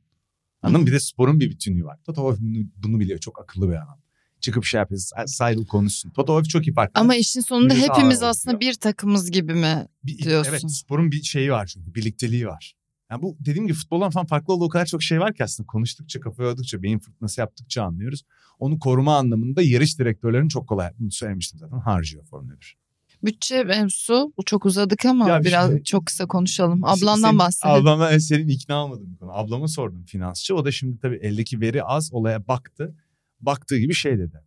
[0.62, 0.86] Anladın mı?
[0.86, 1.98] Bir de sporun bir bütünlüğü var.
[2.04, 3.18] Toto Wolff bunu, bunu biliyor.
[3.18, 4.00] Çok akıllı bir adam.
[4.40, 5.00] Çıkıp şey yapıyor.
[5.26, 6.10] Saygı konuşsun.
[6.10, 7.00] Toto Wolff çok iyi farkında.
[7.00, 8.70] Ama işin sonunda Birisi hepimiz aslında oluyor.
[8.70, 9.86] bir takımız gibi mi?
[10.04, 10.50] Bir- diyorsun.
[10.50, 12.74] Evet sporun bir şeyi var çünkü birlikteliği var.
[13.10, 15.66] Yani bu dediğim gibi futboldan falan farklı olduğu o kadar çok şey var ki aslında
[15.66, 18.22] konuştukça kafa yordukça beyin fırtınası yaptıkça anlıyoruz.
[18.58, 22.76] Onu koruma anlamında yarış direktörlerinin çok kolay bunu söylemiştim zaten harcıyor Formula 1.
[23.24, 26.84] Bütçe mevzusu bu çok uzadık ama Ya bir biraz şey- çok kısa konuşalım.
[26.84, 27.76] Ablandan Senin- bahsedelim.
[27.76, 29.30] Ablamdan e, senin ikna olmadığım bir konu.
[29.32, 30.54] Ablama sordum finansçı.
[30.56, 32.94] O da şimdi tabii eldeki veri az olaya baktı.
[33.40, 34.42] Baktığı gibi şey dedi.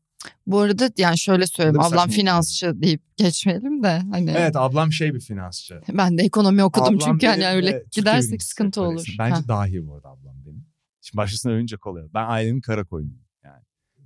[0.48, 1.80] Bu arada yani şöyle söyleyeyim.
[1.80, 5.82] Ablam finansçı deyip geçmeyelim de hani Evet ablam şey bir finansçı.
[5.94, 8.90] ben de ekonomi okudum Ablam çünkü hani öyle Türkiye gidersek sıkıntı olur.
[8.92, 9.12] Böylesi.
[9.20, 9.48] Bence Ha.
[9.48, 10.66] dahi bu arada ablam benim.
[11.02, 12.04] Şimdi başkasına övünce kolay.
[12.14, 13.64] Ben ailemin kara koyunuyum yani.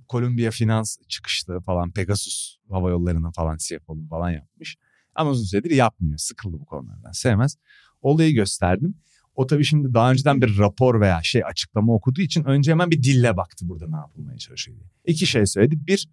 [0.08, 4.76] Kolombiya finans çıkışlı falan Pegasus hava yollarının falan CFO'lu falan yapmış.
[5.14, 6.18] Ama uzun süredir yapmıyor.
[6.18, 7.12] Sıkıldı bu konulardan.
[7.12, 7.56] Sevmez.
[8.00, 8.94] Olayı gösterdim.
[9.34, 13.02] O tabii şimdi daha önceden bir rapor veya şey açıklama okuduğu için önce hemen bir
[13.02, 14.88] dille baktı burada ne yapılmaya çalışıyor diye.
[15.04, 15.76] İki şey söyledi.
[15.86, 16.08] Bir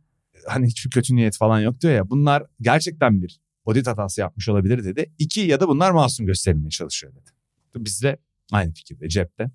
[0.48, 2.10] hani hiçbir kötü niyet falan yok diyor ya.
[2.10, 5.12] Bunlar gerçekten bir audit hatası yapmış olabilir dedi.
[5.18, 7.30] İki ya da bunlar masum gösterilmeye çalışıyor dedi.
[7.76, 8.18] Biz de
[8.52, 9.52] aynı fikirde cepte.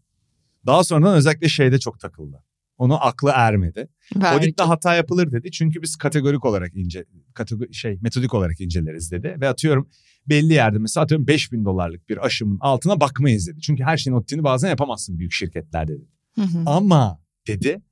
[0.67, 2.43] Daha sonradan özellikle şeyde çok takıldı.
[2.79, 3.89] Onu aklı ermedi.
[4.17, 4.27] Vergi.
[4.27, 5.51] Auditte hata yapılır dedi.
[5.51, 7.05] Çünkü biz kategorik olarak ince
[7.35, 9.89] kategori şey metodik olarak inceleriz dedi ve atıyorum
[10.27, 13.61] belli yerde mesela atıyorum 5000 dolarlık bir aşımın altına bakmayız dedi.
[13.61, 16.09] Çünkü her şeyin auditini bazen yapamazsın büyük şirketlerde dedi.
[16.35, 16.63] Hı hı.
[16.67, 17.83] Ama dedi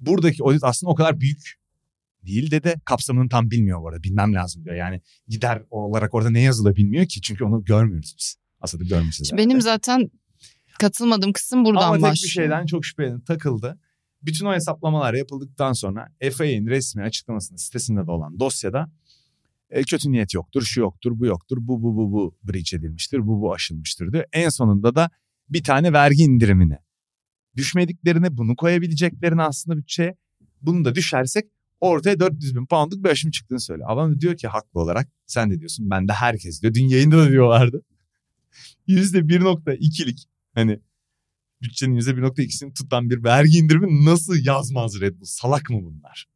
[0.00, 1.58] buradaki audit aslında o kadar büyük
[2.26, 2.74] değil dedi.
[2.84, 4.02] Kapsamını tam bilmiyor bu arada.
[4.02, 4.76] Bilmem lazım diyor.
[4.76, 7.20] Yani gider olarak orada ne yazılı bilmiyor ki.
[7.20, 8.36] Çünkü onu görmüyoruz biz.
[8.60, 9.32] Aslında görmüşüz.
[9.36, 10.10] Benim zaten
[10.78, 12.24] katılmadığım kısım buradan Ama tek başlıyor.
[12.24, 13.78] bir şeyden çok şüphelenip takıldı.
[14.22, 18.92] Bütün o hesaplamalar yapıldıktan sonra FAA'nin resmi açıklamasında sitesinde de olan dosyada
[19.70, 23.40] e, kötü niyet yoktur, şu yoktur, bu yoktur, bu bu bu bu breach edilmiştir, bu
[23.40, 24.24] bu aşılmıştır diyor.
[24.32, 25.10] En sonunda da
[25.48, 26.78] bir tane vergi indirimine
[27.56, 30.16] düşmediklerini, bunu koyabileceklerini aslında bütçeye
[30.62, 31.44] bunu da düşersek
[31.80, 33.88] ortaya 400 bin poundluk bir aşım çıktığını söylüyor.
[33.90, 36.74] Adam da diyor ki haklı olarak sen de diyorsun ben de herkes diyor.
[36.74, 37.82] Dün yayında da diyorlardı.
[38.88, 40.80] %1.2'lik hani
[41.62, 45.24] bütçenin %1.2'sini tutan bir vergi indirimi nasıl yazmaz Red Bull?
[45.24, 46.26] Salak mı bunlar?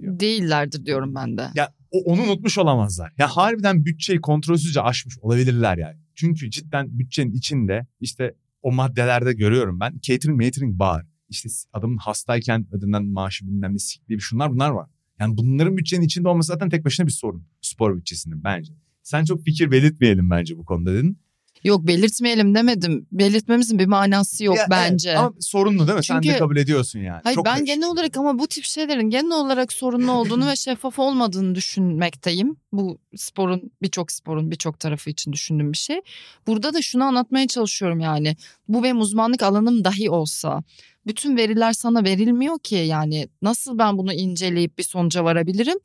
[0.00, 1.48] Değillerdir diyorum ben de.
[1.54, 3.12] Ya o- onu unutmuş olamazlar.
[3.18, 5.96] Ya harbiden bütçeyi kontrolsüzce aşmış olabilirler yani.
[6.14, 9.98] Çünkü cidden bütçenin içinde işte o maddelerde görüyorum ben.
[10.02, 11.06] Catering catering bar.
[11.28, 14.90] İşte adamın hastayken ödenen maaşı bilmem ne sikliği şunlar bunlar var.
[15.20, 17.46] Yani bunların bütçenin içinde olması zaten tek başına bir sorun.
[17.60, 18.72] Spor bütçesinin bence.
[19.02, 21.18] Sen çok fikir belirtmeyelim bence bu konuda dedin.
[21.64, 23.06] Yok belirtmeyelim demedim.
[23.12, 25.08] Belirtmemizin bir manası yok Ya, bence.
[25.10, 26.04] evet, ama sorunlu değil mi?
[26.04, 27.20] Sen de Çünkü- kabul ediyorsun yani.
[27.24, 27.92] Hayır Çok ben karışık genel çünkü.
[27.92, 32.56] olarak ama bu tip şeylerin genel olarak sorunlu olduğunu ve şeffaf olmadığını düşünmekteyim.
[32.72, 36.00] Bu sporun birçok sporun birçok tarafı için düşündüğüm bir şey.
[36.46, 38.36] Burada da şunu anlatmaya çalışıyorum yani.
[38.68, 40.62] Bu benim uzmanlık alanım dahi olsa
[41.06, 45.78] bütün veriler sana verilmiyor ki yani nasıl ben bunu inceleyip bir sonuca varabilirim?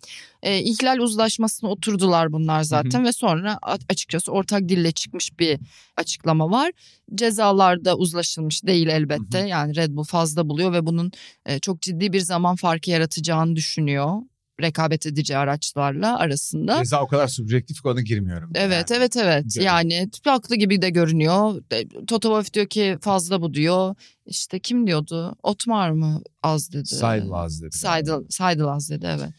[0.44, 3.60] Ee, ihlal uzlaşmasına oturdular bunlar zaten ve sonra
[3.90, 5.60] açıkçası ortak dille çıkmış bir
[5.98, 6.72] açıklama var.
[7.16, 9.40] Cezalarda uzlaşılmış değil elbette.
[9.40, 9.48] Hı hı.
[9.48, 11.12] Yani Red Bull fazla buluyor ve bunun
[11.46, 14.22] e, çok ciddi bir zaman farkı yaratacağını düşünüyor.
[14.62, 16.78] Rekabet edici araçlarla arasında.
[16.78, 18.51] Ceza o kadar subjektif ki ona girmiyorum.
[18.55, 18.97] Evet yani.
[18.99, 19.78] evet evet Görüyorum.
[19.78, 21.62] yani haklı gibi de görünüyor.
[22.07, 23.95] Toto Wolff diyor ki fazla bu diyor.
[24.26, 25.36] İşte kim diyordu?
[25.43, 26.86] Otmar mı az dedi.
[26.86, 27.78] Seidel az dedi.
[27.78, 29.30] Seidel, Seidel az dedi evet.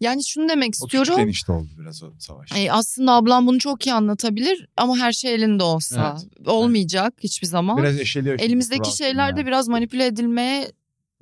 [0.00, 1.20] Yani şunu demek O istiyorum.
[1.20, 2.52] enişte oldu biraz o savaş.
[2.56, 6.16] E, aslında ablam bunu çok iyi anlatabilir ama her şey elinde olsa
[6.46, 7.76] olmayacak hiçbir zaman.
[7.76, 8.38] Biraz eşeliyor.
[8.40, 9.46] Elimizdeki kural şeyler de yani.
[9.46, 10.72] biraz manipüle edilmeye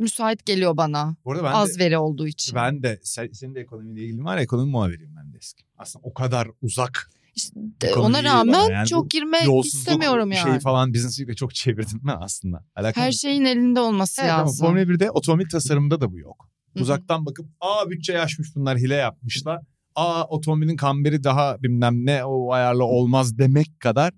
[0.03, 1.17] müsait geliyor bana.
[1.25, 2.55] Bu arada ben Az de, veri olduğu için.
[2.57, 5.65] ben de sen- senin de ekonomiyle ilgili var ya ekonomi muhabiriyim ben de eski.
[5.79, 10.43] Aslında o kadar uzak İşte ona rağmen yani çok girmek istemiyorum yani.
[10.51, 12.65] şeyi falan business week'le çok çevirdim ben aslında.
[12.77, 14.67] Alakalı Her şeyin elinde olması Evet ama lazım.
[14.67, 16.49] Formula 1'de otomobil tasarımında da bu yok.
[16.81, 19.61] Uzaktan bakıp aa bütçe yaşmış bunlar hile yapmışlar.
[19.95, 24.13] Aa otomobilin kamberi daha bilmem ne o ayarlı olmaz demek kadar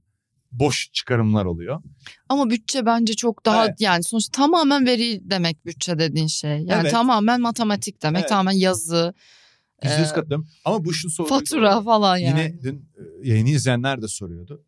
[0.58, 1.82] boş çıkarımlar oluyor.
[2.28, 3.80] Ama bütçe bence çok daha Evet.
[3.80, 6.50] yani sonuçta tamamen veri demek bütçe dediğin şey.
[6.50, 6.90] Yani Evet.
[6.90, 8.28] tamamen matematik demek, Evet.
[8.28, 9.14] tamamen yazı,
[9.84, 10.48] Yüzde yüz Ee, katılıyorum.
[10.64, 11.28] Ama bu şu soru.
[11.28, 12.40] fatura falan yani.
[12.40, 14.64] Yine dün e, yayını izleyenler de soruyordu.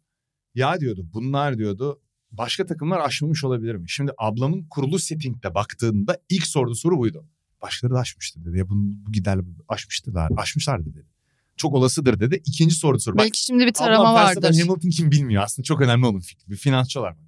[0.55, 2.01] Ya diyordu bunlar diyordu
[2.33, 3.89] başka takımlar aşmamış olabilir mi?
[3.91, 7.27] Şimdi ablamın kurulu settingde baktığında ilk sorduğu soru buydu.
[7.63, 8.59] Başkaları da aşmıştı dedi.
[8.59, 11.07] Ya bunu bu giderle aşmıştılar, aşmışlardı dedi.
[11.57, 12.43] Çok olasıdır dedi.
[12.45, 12.99] İkinci soru.
[13.07, 14.43] Bak, Belki şimdi bir tarama vardır.
[14.43, 16.51] Hamilton kim bilmiyor aslında çok önemli onun fikri.
[16.51, 17.19] Bir finansçı olarak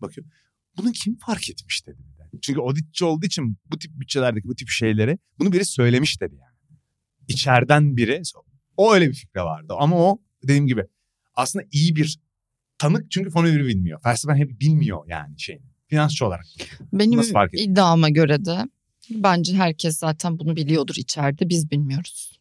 [0.00, 0.26] bakıyor.
[0.76, 1.98] Bunu kim fark etmiş dedi.
[2.42, 6.78] Çünkü auditçi olduğu için bu tip bütçelerdeki bu tip şeyleri bunu biri söylemiş dedi yani.
[7.28, 8.22] İçeriden biri
[8.76, 9.74] o öyle bir fikre vardı.
[9.78, 10.84] Ama o dediğim gibi
[11.34, 12.18] aslında iyi bir
[12.78, 14.00] tanık çünkü Formula 1'i bilmiyor.
[14.06, 15.64] Verstappen hep bilmiyor yani şeyini.
[15.88, 16.46] Finansçı olarak.
[16.92, 18.58] Benim Nasıl fark iddiama göre de
[19.10, 22.39] bence herkes zaten bunu biliyordur içeride biz bilmiyoruz.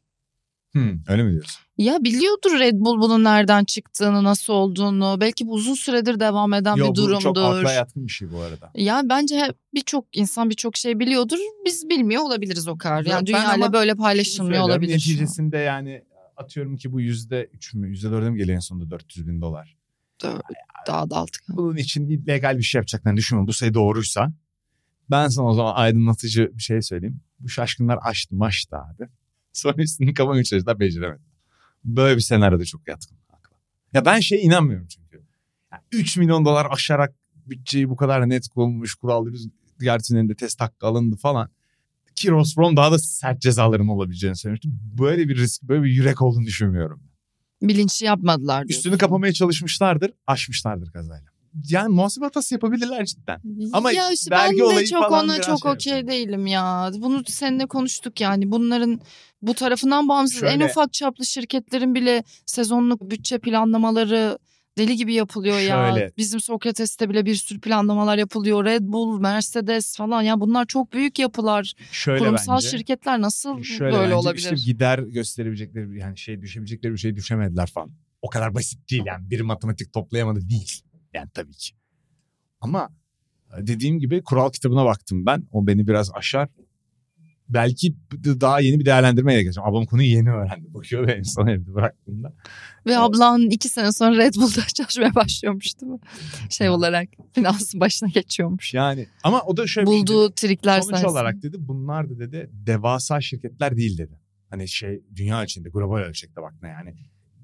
[0.71, 1.61] Hmm, öyle mi diyorsun?
[1.77, 5.17] Ya biliyordur Red Bull bunun nereden çıktığını, nasıl olduğunu.
[5.21, 7.57] Belki bu uzun süredir devam eden Yo, bir bu çok durumdur.
[7.57, 8.71] akla yatkın bir şey bu arada.
[8.75, 11.37] Yani bence birçok insan birçok şey biliyordur.
[11.65, 13.05] Biz bilmiyor olabiliriz o kadar.
[13.05, 14.93] Yani dünyayla böyle paylaşılmıyor olabilir.
[14.93, 16.03] Neticesinde yani
[16.37, 19.77] atıyorum ki bu yüzde üç mü yüzde dörde mi geliyor en sonunda 400 bin dolar.
[20.87, 21.39] Daha da altı.
[21.49, 23.47] Bunun için legal bir şey yapacaklarını düşünmüyorum.
[23.47, 24.31] Bu sayı doğruysa.
[25.11, 27.21] Ben sana o zaman aydınlatıcı bir şey söyleyeyim.
[27.39, 29.09] Bu şaşkınlar açtı maçtı abi.
[29.59, 31.21] Sonra üstünü üç yaşında beceremedi.
[31.83, 33.17] Böyle bir senaryoda çok yatkın.
[33.93, 35.23] Ya ben şey inanmıyorum çünkü.
[35.71, 40.87] Ya 3 milyon dolar aşarak bütçeyi bu kadar net konmuş kural rüzgar tünelinde test hakkı
[40.87, 41.49] alındı falan.
[42.15, 44.69] Ki Ross Brown daha da sert cezaların olabileceğini söylemişti.
[44.99, 47.03] Böyle bir risk, böyle bir yürek olduğunu düşünmüyorum.
[47.61, 48.79] Bilinçli yapmadılar diyorsun.
[48.79, 51.27] Üstünü kapamaya çalışmışlardır, aşmışlardır kazayla.
[51.69, 53.41] Yani muhasebe hatası yapabilirler cidden.
[53.73, 56.91] Ama ya işte vergi ben de olayı çok falan ona çok şey okey değilim ya.
[56.97, 58.51] Bunu seninle konuştuk yani.
[58.51, 59.01] Bunların
[59.41, 64.37] bu tarafından bağımsız en Şöyle- ufak çaplı şirketlerin bile sezonluk bütçe planlamaları
[64.77, 65.89] deli gibi yapılıyor ya.
[65.93, 68.65] Şöyle- Bizim Sokrates'te bile bir sürü planlamalar yapılıyor.
[68.65, 71.73] Red Bull, Mercedes falan ya bunlar çok büyük yapılar.
[71.91, 72.67] Şöyle Kurumsal bence.
[72.69, 74.51] şirketler nasıl Şöyle böyle bence olabilir?
[74.53, 77.91] işte gider gösterebilecekleri yani şey düşebilecekleri bir şey düşemediler falan.
[78.21, 79.29] O kadar basit değil yani.
[79.29, 80.81] Bir matematik toplayamadı değil.
[81.13, 81.71] Yani tabii ki.
[82.61, 82.89] Ama
[83.57, 85.43] e, dediğim gibi kural kitabına baktım ben.
[85.51, 86.49] O beni biraz aşar.
[87.49, 87.95] Belki
[88.25, 89.69] daha yeni bir değerlendirmeye geçeceğim.
[89.69, 90.73] Ablam konuyu yeni öğrendi.
[90.73, 92.33] Bakıyor ve en son evde bıraktığımda.
[92.85, 95.99] Ve ablan iki sene sonra Red Bull'da çalışmaya başlıyormuş değil mi?
[96.49, 98.73] Şey olarak finansın başına geçiyormuş.
[98.73, 99.99] Yani ama o da şöyle bir şey.
[100.01, 101.11] Bulduğu trikler Sonuç sayesinde.
[101.11, 104.19] olarak dedi bunlar da dedi devasa şirketler değil dedi.
[104.49, 106.95] Hani şey dünya içinde global ölçekte bak ne yani.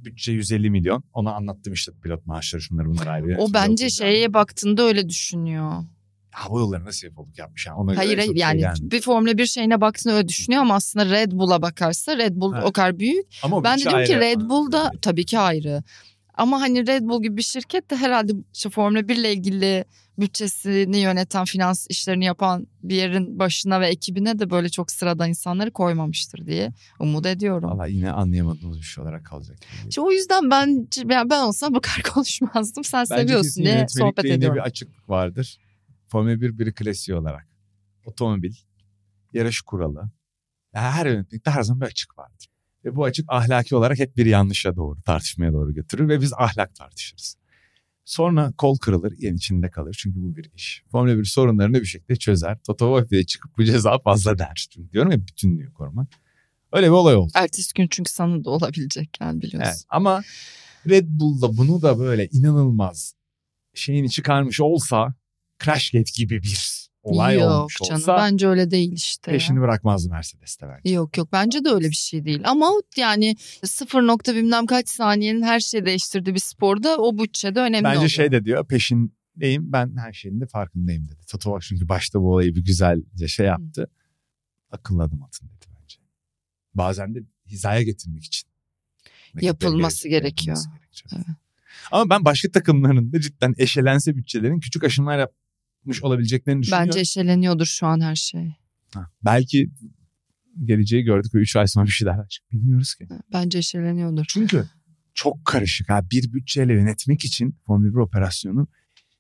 [0.06, 1.03] Bütçe 150 milyon.
[1.14, 3.36] Ona anlattım işte pilot maaşları şunları bunlar ayrı.
[3.39, 5.72] O bence şeye baktığında öyle düşünüyor.
[6.32, 7.76] Hava yolları nasıl yapıldık yapmış yani.
[7.78, 8.91] Ona Hayır göre hayır şey yani gelmiyor.
[8.91, 12.64] bir Formula 1 şeyine baktığında öyle düşünüyor ama aslında Red Bull'a bakarsa Red Bull Evet.
[12.66, 13.26] o kadar büyük.
[13.43, 14.20] Ama Ben dedim ki.
[14.20, 15.84] Red Bull'da tabii ki ayrı.
[16.34, 19.86] Ama hani Red Bull gibi bir şirket de herhalde işte Formula 1 ile ilgili
[20.20, 25.72] bütçesini yöneten, finans işlerini yapan bir yerin başına ve ekibine de böyle çok sıradan insanları
[25.72, 27.70] koymamıştır diye umut ediyorum.
[27.70, 29.57] Valla yine anlayamadığımız bir şey olarak kalacak.
[29.89, 32.84] İşte o yüzden ben ben, ben olsam bu kadar konuşmazdım.
[32.84, 34.55] Sen Bence seviyorsun diye sohbet ediyorum.
[34.55, 35.57] bir açıklık vardır.
[36.07, 37.47] Formula 1 biri klasiği olarak.
[38.05, 38.53] Otomobil,
[39.34, 40.09] yarış kuralı.
[40.74, 42.47] Her yönetmelikte her zaman bir açık vardır.
[42.86, 46.76] Ve bu açık ahlaki olarak hep bir yanlışa doğru, tartışmaya doğru götürür ve biz ahlak
[46.76, 47.38] tartışırız.
[48.06, 49.95] Sonra kol kırılır, yen içinde kalır.
[49.99, 50.84] Çünkü bu bir iş.
[50.91, 52.58] Formula 1 sorunlarını bir şekilde çözer.
[52.64, 54.68] Toto Wolff'e çıkıp bu ceza fazla der.
[54.72, 56.08] Çünkü diyorum ya bütünlüğü korumak.
[56.72, 57.32] Öyle bir olay oldu.
[57.36, 59.70] Ertesi gün çünkü sana da olabilecek yani biliyorsun.
[59.70, 60.24] Evet, ama
[60.89, 63.16] Red Bull'da bunu da böyle inanılmaz
[63.74, 65.14] şeyini çıkarmış olsa
[65.64, 66.74] Crashgate gibi bir
[67.06, 69.32] olay Yok olmuş canım olsa bence öyle değil işte.
[69.32, 69.38] ya.
[69.38, 70.95] peşini bırakmazdı Mercedes'te bence.
[70.95, 72.41] Yok yok bence de öyle bir şey değil.
[72.45, 77.60] Ama o yani sıfır nokta bilmem kaç saniyenin her şeyi değiştirdiği bir sporda o bütçede
[77.60, 78.10] önemli Bence oluyor.
[78.10, 81.26] şey de diyor peşindeyim ben her şeyin de farkındayım dedi.
[81.32, 83.88] Toto çünkü başta bu olayı bir güzelce şey yaptı.
[84.72, 85.97] Akıllı adım atın dedi bence.
[86.74, 88.49] Bazen de hizaya getirmek için.
[89.41, 90.58] Yapılması gerekiyor.
[90.58, 91.36] yapılması gerekiyor.
[91.91, 95.28] Ama ben başka takımların da cidden eşelense bütçelerin küçük aşımlar
[95.86, 96.88] yapmış olabileceklerini düşünüyorum.
[96.88, 98.55] Bence eşeleniyordur şu an her şey.
[98.93, 99.69] Ha, belki
[100.63, 102.51] geleceği gördük ve 3 ay sonra bir şey daha çık.
[102.51, 103.07] Bilmiyoruz ki.
[103.33, 104.25] Bence eşeleniyordur.
[104.27, 104.65] Çünkü
[105.13, 105.89] çok karışık.
[105.89, 106.01] Ha.
[106.11, 108.67] Bir bütçeyle yönetmek için Formula 1 operasyonu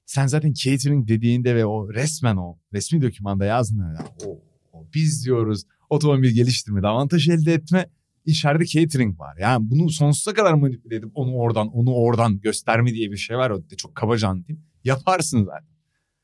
[0.05, 4.39] sen zaten catering dediğinde ve o resmen o resmi dokümanda yazdığında ya, o,
[4.73, 7.89] o biz diyoruz otomobil geliştirmede avantaj elde etme
[8.25, 9.37] içeride catering var.
[9.39, 13.49] Yani bunu sonsuza kadar manipüle edip onu oradan onu oradan gösterme diye bir şey var.
[13.49, 14.61] O da çok kabaca anlatayım.
[14.83, 15.74] Yaparsın zaten.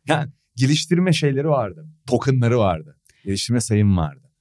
[0.07, 1.87] Yani geliştirme şeyleri vardı.
[2.07, 2.97] Tokenları vardı.
[3.25, 4.31] Geliştirme sayım vardı.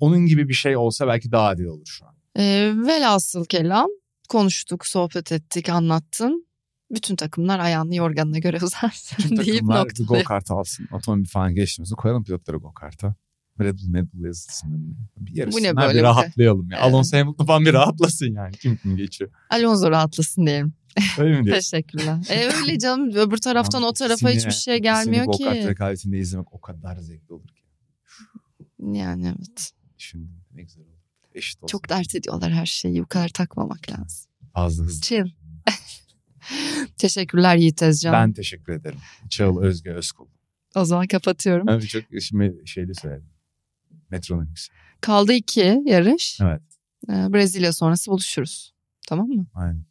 [0.00, 2.14] Onun gibi bir şey olsa belki daha adil olur şu an.
[2.38, 3.88] E, velhasıl kelam
[4.28, 6.46] konuştuk, sohbet ettik, anlattın.
[6.90, 10.88] Bütün takımlar ayağını yorganına göre uzarsın deyip takımlar bir go kart alsın.
[10.92, 11.94] Otomobil falan geçmesin.
[11.96, 13.14] Koyalım pilotları go karta.
[13.60, 14.96] Red Bull, Red Bull yazılsın.
[15.16, 16.78] Bir yarışsınlar, böyle bir bir- rahatlayalım ya.
[16.78, 16.86] Evet.
[16.86, 18.52] Alonso Hamilton falan bir rahatlasın yani.
[18.56, 19.30] Kim kim geçiyor.
[19.50, 20.72] Alonso rahatlasın diyelim.
[21.18, 21.70] Öyle mi diyorsun?
[21.70, 22.26] Teşekkürler.
[22.28, 25.44] E öyle canım öbür taraftan o tarafa İkisini- hiçbir şey gelmiyor ki.
[25.44, 27.62] rekabetinde izlemek o kadar zevkli olur ki.
[28.78, 29.72] Yani evet.
[29.98, 30.94] Düşündüm ne güzel olur.
[31.34, 31.70] Eşit olsun.
[31.72, 33.04] Çok dert ediyorlar her şeyi.
[33.04, 34.30] Kadar takmamak lazım.
[34.54, 35.00] Fazla hızlı.
[35.00, 35.30] Chill.
[36.98, 38.12] Teşekkürler Yiğit Özcan.
[38.12, 38.98] Ben teşekkür ederim.
[39.30, 40.26] Çağıl Özge Özkul.
[40.74, 41.66] O zaman kapatıyorum.
[41.66, 43.30] Ben çok şimdi şeyde söyledim.
[44.10, 44.68] Metronomics.
[45.00, 46.38] Kaldı iki yarış.
[46.40, 46.62] Evet.
[47.08, 48.74] Ee, Brezilya sonrası buluşuruz.
[49.08, 49.46] Tamam mı?
[49.54, 49.84] Aynen.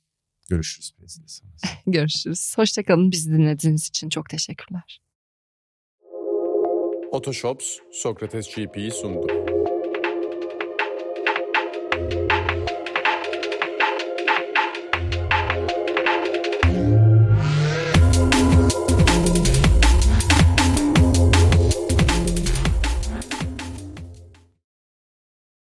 [0.49, 0.93] Görüşürüz.
[1.87, 2.57] Görüşürüz.
[2.57, 3.11] Hoşçakalın.
[3.11, 5.01] Bizi dinlediğiniz için çok teşekkürler.
[7.11, 9.42] Otoshops Sokrates GP'yi sundu.